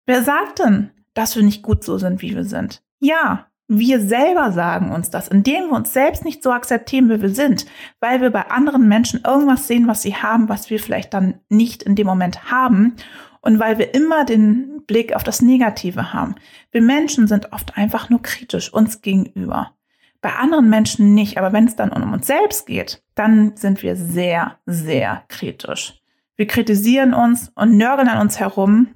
Wer 0.05 0.23
sagt 0.23 0.59
denn, 0.59 0.91
dass 1.13 1.35
wir 1.35 1.43
nicht 1.43 1.61
gut 1.61 1.83
so 1.83 1.97
sind, 1.97 2.21
wie 2.21 2.33
wir 2.33 2.45
sind? 2.45 2.81
Ja, 3.01 3.48
wir 3.71 4.01
selber 4.01 4.51
sagen 4.51 4.91
uns 4.91 5.11
das, 5.11 5.27
indem 5.27 5.67
wir 5.69 5.75
uns 5.75 5.93
selbst 5.93 6.25
nicht 6.25 6.41
so 6.41 6.51
akzeptieren, 6.51 7.07
wie 7.09 7.21
wir 7.21 7.29
sind, 7.29 7.67
weil 7.99 8.19
wir 8.19 8.31
bei 8.31 8.49
anderen 8.49 8.87
Menschen 8.87 9.21
irgendwas 9.23 9.67
sehen, 9.67 9.87
was 9.87 10.01
sie 10.01 10.15
haben, 10.15 10.49
was 10.49 10.71
wir 10.71 10.79
vielleicht 10.79 11.13
dann 11.13 11.35
nicht 11.49 11.83
in 11.83 11.95
dem 11.95 12.07
Moment 12.07 12.51
haben 12.51 12.95
und 13.41 13.59
weil 13.59 13.77
wir 13.77 13.93
immer 13.93 14.25
den 14.25 14.81
Blick 14.87 15.15
auf 15.15 15.23
das 15.23 15.43
Negative 15.43 16.13
haben. 16.13 16.33
Wir 16.71 16.81
Menschen 16.81 17.27
sind 17.27 17.53
oft 17.53 17.77
einfach 17.77 18.09
nur 18.09 18.23
kritisch 18.23 18.73
uns 18.73 19.01
gegenüber. 19.01 19.75
Bei 20.19 20.33
anderen 20.33 20.69
Menschen 20.69 21.13
nicht, 21.13 21.37
aber 21.37 21.53
wenn 21.53 21.67
es 21.67 21.75
dann 21.75 21.91
um 21.91 22.11
uns 22.11 22.25
selbst 22.25 22.65
geht, 22.65 23.03
dann 23.13 23.55
sind 23.55 23.83
wir 23.83 23.95
sehr, 23.95 24.57
sehr 24.65 25.23
kritisch. 25.27 26.01
Wir 26.35 26.47
kritisieren 26.47 27.13
uns 27.13 27.51
und 27.53 27.77
nörgeln 27.77 28.09
an 28.09 28.19
uns 28.19 28.39
herum 28.39 28.95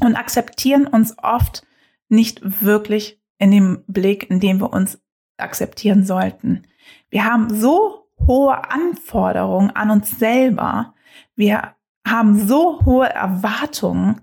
und 0.00 0.14
akzeptieren 0.14 0.86
uns 0.86 1.16
oft 1.18 1.66
nicht 2.08 2.62
wirklich 2.62 3.17
in 3.38 3.50
dem 3.50 3.84
Blick, 3.86 4.30
in 4.30 4.40
dem 4.40 4.60
wir 4.60 4.72
uns 4.72 5.00
akzeptieren 5.36 6.04
sollten. 6.04 6.66
Wir 7.10 7.24
haben 7.24 7.54
so 7.54 8.08
hohe 8.26 8.70
Anforderungen 8.70 9.70
an 9.70 9.90
uns 9.90 10.18
selber. 10.18 10.94
Wir 11.36 11.74
haben 12.06 12.46
so 12.46 12.84
hohe 12.84 13.08
Erwartungen. 13.08 14.20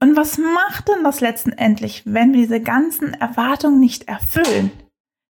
Und 0.00 0.16
was 0.16 0.38
macht 0.38 0.88
denn 0.88 1.02
das 1.02 1.20
letztendlich, 1.20 2.02
wenn 2.04 2.32
wir 2.32 2.40
diese 2.40 2.60
ganzen 2.60 3.14
Erwartungen 3.14 3.80
nicht 3.80 4.06
erfüllen? 4.08 4.70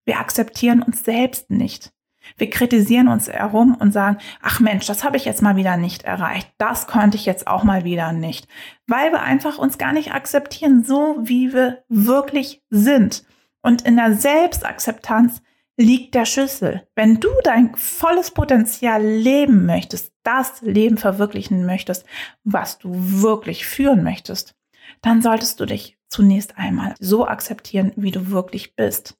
Wir 0.04 0.18
akzeptieren 0.18 0.82
uns 0.82 1.04
selbst 1.04 1.50
nicht. 1.50 1.93
Wir 2.36 2.50
kritisieren 2.50 3.08
uns 3.08 3.28
herum 3.28 3.76
und 3.78 3.92
sagen, 3.92 4.18
ach 4.42 4.60
Mensch, 4.60 4.86
das 4.86 5.04
habe 5.04 5.16
ich 5.16 5.24
jetzt 5.24 5.42
mal 5.42 5.56
wieder 5.56 5.76
nicht 5.76 6.02
erreicht. 6.02 6.50
Das 6.58 6.86
konnte 6.86 7.16
ich 7.16 7.26
jetzt 7.26 7.46
auch 7.46 7.64
mal 7.64 7.84
wieder 7.84 8.12
nicht. 8.12 8.48
Weil 8.86 9.12
wir 9.12 9.22
einfach 9.22 9.58
uns 9.58 9.78
gar 9.78 9.92
nicht 9.92 10.12
akzeptieren, 10.12 10.84
so 10.84 11.16
wie 11.20 11.52
wir 11.52 11.84
wirklich 11.88 12.62
sind. 12.70 13.24
Und 13.62 13.82
in 13.82 13.96
der 13.96 14.14
Selbstakzeptanz 14.14 15.42
liegt 15.76 16.14
der 16.14 16.24
Schlüssel. 16.24 16.86
Wenn 16.94 17.20
du 17.20 17.28
dein 17.42 17.74
volles 17.74 18.30
Potenzial 18.30 19.02
leben 19.02 19.66
möchtest, 19.66 20.12
das 20.22 20.62
Leben 20.62 20.98
verwirklichen 20.98 21.66
möchtest, 21.66 22.04
was 22.44 22.78
du 22.78 22.90
wirklich 22.92 23.66
führen 23.66 24.02
möchtest, 24.04 24.54
dann 25.02 25.22
solltest 25.22 25.60
du 25.60 25.66
dich 25.66 25.98
zunächst 26.08 26.58
einmal 26.58 26.94
so 27.00 27.26
akzeptieren, 27.26 27.92
wie 27.96 28.12
du 28.12 28.30
wirklich 28.30 28.76
bist. 28.76 29.18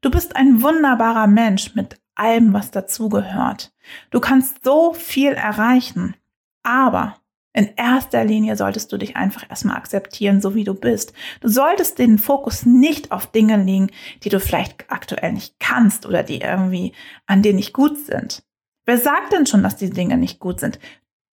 Du 0.00 0.10
bist 0.10 0.36
ein 0.36 0.60
wunderbarer 0.60 1.26
Mensch 1.26 1.74
mit 1.74 1.98
allem, 2.14 2.52
was 2.52 2.70
dazugehört. 2.70 3.72
Du 4.10 4.20
kannst 4.20 4.64
so 4.64 4.92
viel 4.92 5.32
erreichen, 5.32 6.16
aber 6.62 7.16
in 7.56 7.70
erster 7.76 8.24
Linie 8.24 8.56
solltest 8.56 8.92
du 8.92 8.98
dich 8.98 9.16
einfach 9.16 9.48
erstmal 9.48 9.76
akzeptieren, 9.76 10.40
so 10.40 10.56
wie 10.56 10.64
du 10.64 10.74
bist. 10.74 11.12
Du 11.40 11.48
solltest 11.48 12.00
den 12.00 12.18
Fokus 12.18 12.66
nicht 12.66 13.12
auf 13.12 13.26
Dinge 13.26 13.62
legen, 13.62 13.90
die 14.24 14.28
du 14.28 14.40
vielleicht 14.40 14.90
aktuell 14.90 15.32
nicht 15.32 15.60
kannst 15.60 16.04
oder 16.04 16.24
die 16.24 16.40
irgendwie 16.40 16.92
an 17.26 17.42
denen 17.42 17.56
nicht 17.56 17.72
gut 17.72 17.96
sind. 17.96 18.42
Wer 18.86 18.98
sagt 18.98 19.32
denn 19.32 19.46
schon, 19.46 19.62
dass 19.62 19.76
die 19.76 19.90
Dinge 19.90 20.16
nicht 20.16 20.40
gut 20.40 20.58
sind? 20.58 20.80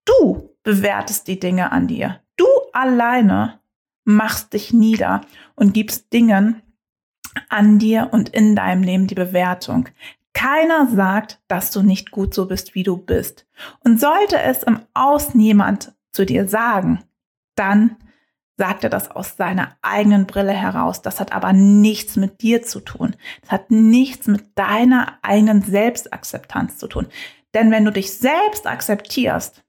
Du 0.06 0.56
bewertest 0.64 1.28
die 1.28 1.40
Dinge 1.40 1.72
an 1.72 1.88
dir. 1.88 2.22
Du 2.38 2.46
alleine 2.72 3.60
machst 4.06 4.54
dich 4.54 4.74
nieder 4.74 5.22
und 5.56 5.74
gibst 5.74 6.14
Dingen 6.14 6.62
an 7.50 7.80
dir 7.80 8.10
und 8.12 8.30
in 8.30 8.56
deinem 8.56 8.84
Leben 8.84 9.08
die 9.08 9.16
Bewertung. 9.16 9.90
Keiner 10.34 10.88
sagt, 10.88 11.42
dass 11.48 11.72
du 11.72 11.82
nicht 11.82 12.12
gut 12.12 12.34
so 12.34 12.48
bist, 12.48 12.74
wie 12.76 12.84
du 12.84 12.98
bist. 12.98 13.48
Und 13.82 14.00
sollte 14.00 14.40
es 14.40 14.64
im 14.64 14.80
Außen 14.94 15.40
jemand 15.40 15.94
zu 16.12 16.26
dir 16.26 16.48
sagen, 16.48 17.04
dann 17.56 17.98
sagt 18.58 18.84
er 18.84 18.90
das 18.90 19.10
aus 19.10 19.38
seiner 19.38 19.76
eigenen 19.82 20.28
Brille 20.28 20.52
heraus. 20.54 21.02
Das 21.02 21.20
hat 21.20 21.32
aber 21.32 21.52
nichts 21.52 22.16
mit 22.16 22.42
dir 22.42 22.62
zu 22.62 22.80
tun. 22.80 23.16
Das 23.42 23.52
hat 23.52 23.72
nichts 23.72 24.28
mit 24.28 24.58
deiner 24.58 25.18
eigenen 25.22 25.64
Selbstakzeptanz 25.64 26.78
zu 26.78 26.88
tun. 26.88 27.08
Denn 27.54 27.72
wenn 27.72 27.86
du 27.86 27.92
dich 27.92 28.14
selbst 28.14 28.68
akzeptierst, 28.68 29.64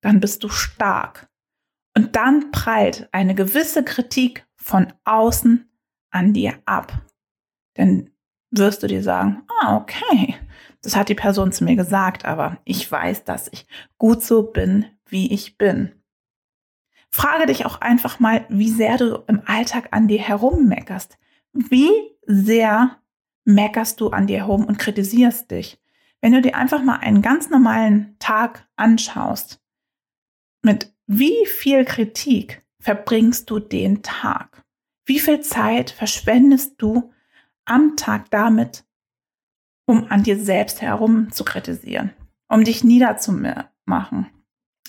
dann 0.00 0.20
bist 0.20 0.42
du 0.42 0.48
stark. 0.48 1.28
Und 1.96 2.16
dann 2.16 2.50
prallt 2.50 3.08
eine 3.12 3.34
gewisse 3.34 3.84
Kritik 3.84 4.46
von 4.56 4.92
außen 5.04 5.70
an 6.10 6.32
dir 6.32 6.54
ab. 6.64 6.92
Denn 7.76 8.10
wirst 8.56 8.82
du 8.82 8.86
dir 8.86 9.02
sagen, 9.02 9.42
ah, 9.60 9.76
okay, 9.76 10.36
das 10.82 10.96
hat 10.96 11.08
die 11.08 11.14
Person 11.14 11.52
zu 11.52 11.64
mir 11.64 11.76
gesagt, 11.76 12.24
aber 12.24 12.58
ich 12.64 12.90
weiß, 12.90 13.24
dass 13.24 13.48
ich 13.52 13.66
gut 13.98 14.22
so 14.22 14.42
bin, 14.42 14.86
wie 15.06 15.32
ich 15.32 15.56
bin. 15.56 15.92
Frage 17.10 17.46
dich 17.46 17.64
auch 17.64 17.80
einfach 17.80 18.20
mal, 18.20 18.44
wie 18.48 18.70
sehr 18.70 18.96
du 18.96 19.22
im 19.28 19.42
Alltag 19.46 19.88
an 19.92 20.08
dir 20.08 20.18
herummeckerst. 20.18 21.16
Wie 21.52 21.90
sehr 22.26 22.98
meckerst 23.44 24.00
du 24.00 24.10
an 24.10 24.26
dir 24.26 24.38
herum 24.38 24.64
und 24.64 24.78
kritisierst 24.78 25.50
dich? 25.50 25.80
Wenn 26.20 26.32
du 26.32 26.42
dir 26.42 26.56
einfach 26.56 26.82
mal 26.82 26.96
einen 26.96 27.22
ganz 27.22 27.50
normalen 27.50 28.16
Tag 28.18 28.66
anschaust, 28.76 29.60
mit 30.62 30.92
wie 31.06 31.46
viel 31.46 31.84
Kritik 31.84 32.64
verbringst 32.80 33.48
du 33.48 33.58
den 33.58 34.02
Tag? 34.02 34.64
Wie 35.04 35.20
viel 35.20 35.40
Zeit 35.40 35.90
verschwendest 35.90 36.74
du 36.78 37.12
am 37.64 37.96
Tag 37.96 38.30
damit, 38.30 38.84
um 39.86 40.10
an 40.10 40.22
dir 40.22 40.38
selbst 40.38 40.82
herum 40.82 41.30
zu 41.32 41.44
kritisieren, 41.44 42.10
um 42.48 42.64
dich 42.64 42.84
niederzumachen? 42.84 44.26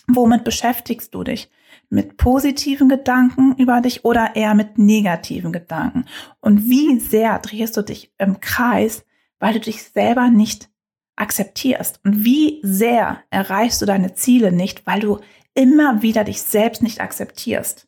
Womit 0.08 0.44
beschäftigst 0.44 1.14
du 1.16 1.24
dich? 1.24 1.50
Mit 1.90 2.18
positiven 2.18 2.90
Gedanken 2.90 3.56
über 3.58 3.82
dich 3.82 4.06
oder 4.06 4.36
eher 4.36 4.54
mit 4.54 4.78
negativen 4.78 5.52
Gedanken? 5.52 6.06
Und 6.40 6.70
wie 6.70 7.00
sehr 7.00 7.40
drehst 7.40 7.76
du 7.76 7.82
dich 7.82 8.14
im 8.18 8.40
Kreis, 8.40 9.04
weil 9.40 9.54
du 9.54 9.60
dich 9.60 9.84
selber 9.84 10.30
nicht 10.30 10.70
akzeptierst? 11.16 12.00
Und 12.04 12.24
wie 12.24 12.60
sehr 12.64 13.24
erreichst 13.30 13.82
du 13.82 13.86
deine 13.86 14.14
Ziele 14.14 14.52
nicht, 14.52 14.86
weil 14.86 15.00
du 15.00 15.20
immer 15.54 16.02
wieder 16.02 16.24
dich 16.24 16.42
selbst 16.42 16.84
nicht 16.84 17.02
akzeptierst? 17.02 17.88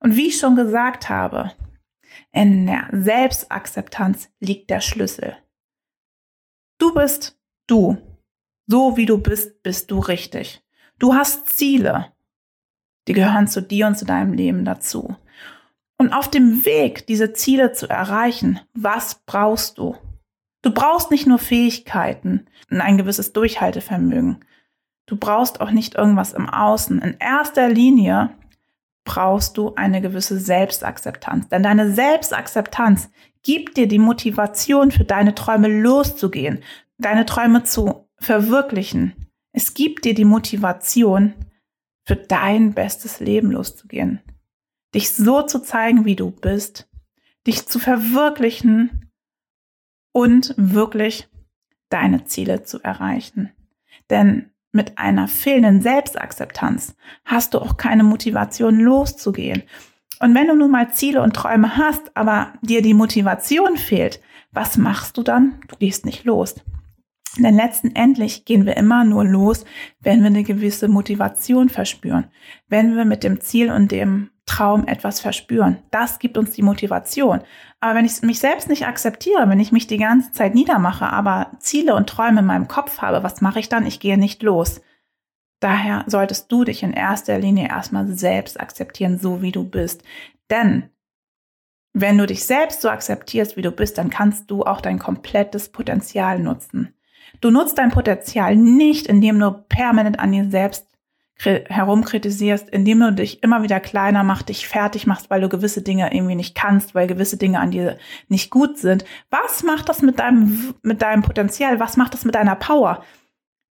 Und 0.00 0.16
wie 0.16 0.28
ich 0.28 0.38
schon 0.38 0.56
gesagt 0.56 1.08
habe, 1.08 1.52
in 2.32 2.66
der 2.66 2.88
Selbstakzeptanz 2.92 4.28
liegt 4.40 4.70
der 4.70 4.80
Schlüssel. 4.80 5.36
Du 6.78 6.92
bist 6.94 7.38
du. 7.66 7.98
So 8.66 8.96
wie 8.96 9.06
du 9.06 9.18
bist, 9.18 9.62
bist 9.62 9.90
du 9.90 9.98
richtig. 9.98 10.62
Du 10.98 11.14
hast 11.14 11.48
Ziele. 11.48 12.12
Die 13.06 13.12
gehören 13.12 13.46
zu 13.46 13.60
dir 13.60 13.86
und 13.86 13.98
zu 13.98 14.04
deinem 14.04 14.32
Leben 14.32 14.64
dazu. 14.64 15.16
Und 15.96 16.12
auf 16.12 16.28
dem 16.28 16.64
Weg, 16.64 17.06
diese 17.06 17.32
Ziele 17.32 17.72
zu 17.72 17.88
erreichen, 17.88 18.60
was 18.72 19.22
brauchst 19.26 19.78
du? 19.78 19.96
Du 20.62 20.72
brauchst 20.72 21.10
nicht 21.10 21.26
nur 21.26 21.38
Fähigkeiten 21.38 22.46
und 22.70 22.80
ein 22.80 22.96
gewisses 22.96 23.32
Durchhaltevermögen. 23.32 24.44
Du 25.06 25.16
brauchst 25.16 25.60
auch 25.60 25.70
nicht 25.70 25.94
irgendwas 25.94 26.32
im 26.32 26.48
Außen. 26.48 27.02
In 27.02 27.16
erster 27.18 27.68
Linie 27.68 28.30
brauchst 29.04 29.56
du 29.56 29.74
eine 29.74 30.00
gewisse 30.00 30.38
Selbstakzeptanz. 30.38 31.48
Denn 31.48 31.62
deine 31.62 31.92
Selbstakzeptanz 31.92 33.10
gibt 33.42 33.76
dir 33.76 33.86
die 33.86 33.98
Motivation, 33.98 34.90
für 34.90 35.04
deine 35.04 35.34
Träume 35.34 35.68
loszugehen, 35.68 36.62
deine 36.98 37.26
Träume 37.26 37.62
zu 37.64 38.08
verwirklichen. 38.18 39.14
Es 39.52 39.74
gibt 39.74 40.04
dir 40.04 40.14
die 40.14 40.24
Motivation, 40.24 41.34
für 42.06 42.16
dein 42.16 42.74
bestes 42.74 43.20
Leben 43.20 43.50
loszugehen. 43.50 44.20
Dich 44.94 45.14
so 45.14 45.42
zu 45.42 45.60
zeigen, 45.60 46.04
wie 46.04 46.16
du 46.16 46.30
bist, 46.30 46.88
dich 47.46 47.66
zu 47.66 47.78
verwirklichen 47.78 49.10
und 50.12 50.54
wirklich 50.56 51.28
deine 51.88 52.24
Ziele 52.24 52.62
zu 52.62 52.80
erreichen. 52.82 53.52
Denn 54.10 54.50
mit 54.74 54.98
einer 54.98 55.28
fehlenden 55.28 55.80
Selbstakzeptanz 55.80 56.96
hast 57.24 57.54
du 57.54 57.58
auch 57.60 57.76
keine 57.76 58.04
Motivation 58.04 58.78
loszugehen. 58.80 59.62
Und 60.20 60.34
wenn 60.34 60.48
du 60.48 60.54
nun 60.54 60.70
mal 60.70 60.90
Ziele 60.92 61.22
und 61.22 61.34
Träume 61.34 61.76
hast, 61.76 62.16
aber 62.16 62.52
dir 62.62 62.82
die 62.82 62.94
Motivation 62.94 63.76
fehlt, 63.76 64.20
was 64.52 64.76
machst 64.76 65.16
du 65.16 65.22
dann? 65.22 65.60
Du 65.68 65.76
gehst 65.76 66.06
nicht 66.06 66.24
los. 66.24 66.54
Denn 67.36 67.56
letztendlich 67.56 68.44
gehen 68.44 68.64
wir 68.64 68.76
immer 68.76 69.04
nur 69.04 69.24
los, 69.24 69.64
wenn 70.00 70.20
wir 70.20 70.28
eine 70.28 70.44
gewisse 70.44 70.88
Motivation 70.88 71.68
verspüren, 71.68 72.26
wenn 72.68 72.96
wir 72.96 73.04
mit 73.04 73.24
dem 73.24 73.40
Ziel 73.40 73.72
und 73.72 73.90
dem 73.90 74.30
Traum 74.46 74.86
etwas 74.86 75.20
verspüren. 75.20 75.78
Das 75.90 76.18
gibt 76.18 76.36
uns 76.36 76.50
die 76.50 76.62
Motivation. 76.62 77.40
Aber 77.80 77.94
wenn 77.94 78.04
ich 78.04 78.22
mich 78.22 78.38
selbst 78.38 78.68
nicht 78.68 78.86
akzeptiere, 78.86 79.48
wenn 79.48 79.60
ich 79.60 79.72
mich 79.72 79.86
die 79.86 79.96
ganze 79.96 80.32
Zeit 80.32 80.54
niedermache, 80.54 81.06
aber 81.06 81.50
Ziele 81.58 81.94
und 81.94 82.08
Träume 82.08 82.40
in 82.40 82.46
meinem 82.46 82.68
Kopf 82.68 83.00
habe, 83.00 83.22
was 83.22 83.40
mache 83.40 83.58
ich 83.58 83.68
dann? 83.68 83.86
Ich 83.86 84.00
gehe 84.00 84.18
nicht 84.18 84.42
los. 84.42 84.80
Daher 85.60 86.04
solltest 86.06 86.52
du 86.52 86.64
dich 86.64 86.82
in 86.82 86.92
erster 86.92 87.38
Linie 87.38 87.68
erstmal 87.68 88.06
selbst 88.08 88.60
akzeptieren, 88.60 89.18
so 89.18 89.40
wie 89.40 89.52
du 89.52 89.64
bist. 89.64 90.02
Denn 90.50 90.90
wenn 91.94 92.18
du 92.18 92.26
dich 92.26 92.44
selbst 92.44 92.82
so 92.82 92.90
akzeptierst, 92.90 93.56
wie 93.56 93.62
du 93.62 93.70
bist, 93.70 93.96
dann 93.96 94.10
kannst 94.10 94.50
du 94.50 94.64
auch 94.64 94.80
dein 94.80 94.98
komplettes 94.98 95.70
Potenzial 95.70 96.38
nutzen. 96.40 96.92
Du 97.40 97.50
nutzt 97.50 97.78
dein 97.78 97.90
Potenzial 97.90 98.56
nicht, 98.56 99.06
indem 99.06 99.38
du 99.38 99.52
permanent 99.52 100.18
an 100.18 100.32
dir 100.32 100.50
selbst 100.50 100.86
herumkritisierst, 101.36 102.70
indem 102.70 103.00
du 103.00 103.12
dich 103.12 103.42
immer 103.42 103.62
wieder 103.62 103.80
kleiner 103.80 104.22
machst, 104.22 104.48
dich 104.48 104.68
fertig 104.68 105.06
machst, 105.06 105.30
weil 105.30 105.40
du 105.40 105.48
gewisse 105.48 105.82
Dinge 105.82 106.14
irgendwie 106.14 106.36
nicht 106.36 106.54
kannst, 106.54 106.94
weil 106.94 107.06
gewisse 107.06 107.36
Dinge 107.36 107.60
an 107.60 107.70
dir 107.70 107.98
nicht 108.28 108.50
gut 108.50 108.78
sind. 108.78 109.04
Was 109.30 109.62
macht 109.62 109.88
das 109.88 110.00
mit 110.00 110.20
deinem, 110.20 110.74
mit 110.82 111.02
deinem 111.02 111.22
Potenzial? 111.22 111.80
Was 111.80 111.96
macht 111.96 112.14
das 112.14 112.24
mit 112.24 112.34
deiner 112.34 112.54
Power? 112.54 113.02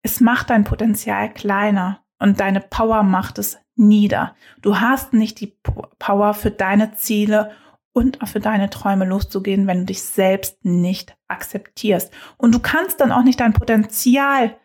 Es 0.01 0.19
macht 0.19 0.49
dein 0.49 0.63
Potenzial 0.63 1.31
kleiner 1.31 2.03
und 2.19 2.39
deine 2.39 2.61
Power 2.61 3.03
macht 3.03 3.37
es 3.37 3.59
nieder. 3.75 4.35
Du 4.61 4.79
hast 4.79 5.13
nicht 5.13 5.39
die 5.39 5.55
Power 5.99 6.33
für 6.33 6.51
deine 6.51 6.93
Ziele 6.93 7.51
und 7.93 8.21
auch 8.21 8.27
für 8.27 8.39
deine 8.39 8.69
Träume 8.69 9.05
loszugehen, 9.05 9.67
wenn 9.67 9.79
du 9.79 9.85
dich 9.85 10.01
selbst 10.01 10.63
nicht 10.63 11.15
akzeptierst. 11.27 12.11
Und 12.37 12.55
du 12.55 12.59
kannst 12.59 13.01
dann 13.01 13.11
auch 13.11 13.23
nicht 13.23 13.39
dein 13.39 13.53
Potenzial 13.53 14.55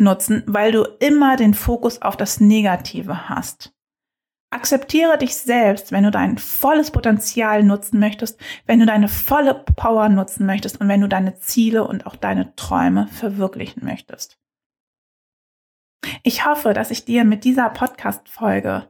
nutzen, 0.00 0.42
weil 0.46 0.72
du 0.72 0.84
immer 0.98 1.36
den 1.36 1.54
Fokus 1.54 2.02
auf 2.02 2.16
das 2.16 2.40
Negative 2.40 3.28
hast. 3.28 3.72
Akzeptiere 4.52 5.16
dich 5.16 5.36
selbst, 5.36 5.92
wenn 5.92 6.02
du 6.02 6.10
dein 6.10 6.36
volles 6.36 6.90
Potenzial 6.90 7.62
nutzen 7.62 8.00
möchtest, 8.00 8.40
wenn 8.66 8.80
du 8.80 8.86
deine 8.86 9.06
volle 9.06 9.54
Power 9.54 10.08
nutzen 10.08 10.44
möchtest 10.44 10.80
und 10.80 10.88
wenn 10.88 11.00
du 11.00 11.08
deine 11.08 11.38
Ziele 11.38 11.86
und 11.86 12.04
auch 12.04 12.16
deine 12.16 12.56
Träume 12.56 13.06
verwirklichen 13.08 13.84
möchtest. 13.84 14.40
Ich 16.24 16.46
hoffe, 16.46 16.72
dass 16.72 16.90
ich 16.90 17.04
dir 17.04 17.24
mit 17.24 17.44
dieser 17.44 17.70
Podcast-Folge 17.70 18.88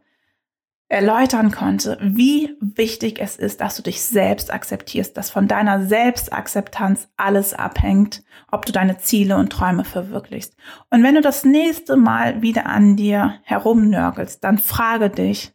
erläutern 0.91 1.53
konnte, 1.53 1.97
wie 2.03 2.57
wichtig 2.61 3.21
es 3.21 3.37
ist, 3.37 3.61
dass 3.61 3.77
du 3.77 3.83
dich 3.83 4.03
selbst 4.03 4.53
akzeptierst, 4.53 5.17
dass 5.17 5.31
von 5.31 5.47
deiner 5.47 5.87
Selbstakzeptanz 5.87 7.09
alles 7.17 7.55
abhängt, 7.55 8.25
ob 8.51 8.67
du 8.67 8.73
deine 8.73 8.99
Ziele 8.99 9.37
und 9.37 9.51
Träume 9.51 9.85
verwirklichst. 9.85 10.57
Und 10.91 11.05
wenn 11.05 11.15
du 11.15 11.21
das 11.21 11.45
nächste 11.45 11.97
Mal 11.97 12.43
wieder 12.43 12.67
an 12.67 12.97
dir 12.97 13.37
herumnörgelst, 13.45 14.43
dann 14.43 14.59
frage 14.59 15.11
dich, 15.11 15.55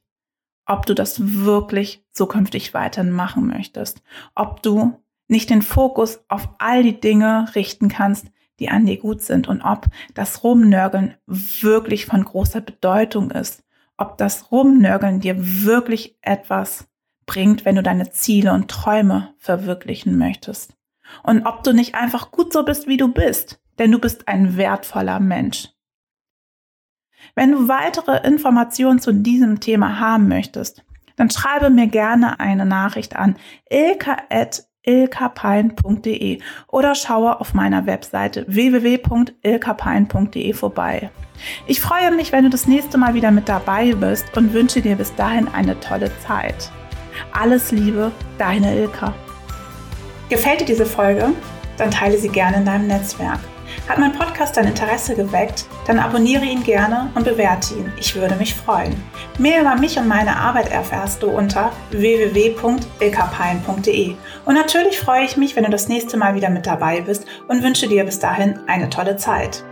ob 0.65 0.85
du 0.85 0.93
das 0.93 1.43
wirklich 1.43 2.05
zukünftig 2.13 2.73
weiterhin 2.73 3.11
machen 3.11 3.45
möchtest, 3.45 4.01
ob 4.35 4.63
du 4.63 5.03
nicht 5.27 5.49
den 5.49 5.61
Fokus 5.61 6.23
auf 6.29 6.47
all 6.59 6.81
die 6.81 6.99
Dinge 7.01 7.49
richten 7.55 7.89
kannst, 7.89 8.27
die 8.59 8.69
an 8.69 8.85
dir 8.85 8.97
gut 8.97 9.21
sind 9.21 9.49
und 9.49 9.61
ob 9.63 9.87
das 10.13 10.45
Rumnörgeln 10.45 11.15
wirklich 11.27 12.05
von 12.05 12.23
großer 12.23 12.61
Bedeutung 12.61 13.31
ist 13.31 13.65
ob 13.97 14.17
das 14.17 14.51
Rumnörgeln 14.51 15.19
dir 15.19 15.35
wirklich 15.37 16.17
etwas 16.21 16.87
bringt, 17.25 17.65
wenn 17.65 17.75
du 17.75 17.83
deine 17.83 18.11
Ziele 18.11 18.53
und 18.53 18.69
Träume 18.69 19.33
verwirklichen 19.37 20.17
möchtest. 20.17 20.75
Und 21.23 21.45
ob 21.45 21.63
du 21.63 21.73
nicht 21.73 21.95
einfach 21.95 22.31
gut 22.31 22.53
so 22.53 22.63
bist, 22.63 22.87
wie 22.87 22.97
du 22.97 23.11
bist, 23.11 23.61
denn 23.77 23.91
du 23.91 23.99
bist 23.99 24.27
ein 24.27 24.57
wertvoller 24.57 25.19
Mensch. 25.19 25.69
Wenn 27.35 27.51
du 27.51 27.67
weitere 27.67 28.25
Informationen 28.27 28.99
zu 28.99 29.13
diesem 29.13 29.59
Thema 29.59 29.99
haben 29.99 30.27
möchtest, 30.27 30.83
dann 31.15 31.29
schreibe 31.29 31.69
mir 31.69 31.87
gerne 31.87 32.39
eine 32.39 32.65
Nachricht 32.65 33.15
an 33.15 33.37
ilka.ilkapein.de 34.85 36.39
oder 36.67 36.95
schaue 36.95 37.39
auf 37.39 37.53
meiner 37.53 37.85
Webseite 37.85 38.45
www.ilkapein.de 38.47 40.53
vorbei. 40.53 41.11
Ich 41.67 41.81
freue 41.81 42.15
mich, 42.15 42.31
wenn 42.31 42.45
du 42.45 42.49
das 42.49 42.67
nächste 42.67 42.97
Mal 42.97 43.13
wieder 43.13 43.31
mit 43.31 43.49
dabei 43.49 43.93
bist 43.93 44.25
und 44.37 44.53
wünsche 44.53 44.81
dir 44.81 44.95
bis 44.95 45.13
dahin 45.15 45.47
eine 45.47 45.79
tolle 45.79 46.11
Zeit. 46.25 46.71
Alles 47.31 47.71
Liebe, 47.71 48.11
deine 48.37 48.75
Ilka. 48.75 49.13
Gefällt 50.29 50.61
dir 50.61 50.65
diese 50.65 50.85
Folge? 50.85 51.33
Dann 51.77 51.91
teile 51.91 52.17
sie 52.17 52.29
gerne 52.29 52.57
in 52.57 52.65
deinem 52.65 52.87
Netzwerk. 52.87 53.39
Hat 53.87 53.99
mein 53.99 54.13
Podcast 54.13 54.57
dein 54.57 54.67
Interesse 54.67 55.15
geweckt? 55.15 55.65
Dann 55.87 55.99
abonniere 55.99 56.45
ihn 56.45 56.63
gerne 56.63 57.11
und 57.15 57.23
bewerte 57.23 57.75
ihn. 57.75 57.93
Ich 57.99 58.15
würde 58.15 58.35
mich 58.35 58.55
freuen. 58.55 58.95
Mehr 59.37 59.61
über 59.61 59.75
mich 59.75 59.97
und 59.97 60.07
meine 60.07 60.37
Arbeit 60.37 60.71
erfährst 60.71 61.21
du 61.21 61.27
unter 61.27 61.71
www.ilkapein.de. 61.91 64.15
Und 64.45 64.55
natürlich 64.55 64.99
freue 64.99 65.25
ich 65.25 65.37
mich, 65.37 65.55
wenn 65.55 65.65
du 65.65 65.69
das 65.69 65.87
nächste 65.87 66.17
Mal 66.17 66.33
wieder 66.35 66.49
mit 66.49 66.65
dabei 66.65 67.01
bist 67.01 67.27
und 67.47 67.61
wünsche 67.63 67.87
dir 67.87 68.03
bis 68.05 68.17
dahin 68.19 68.59
eine 68.67 68.89
tolle 68.89 69.17
Zeit. 69.17 69.63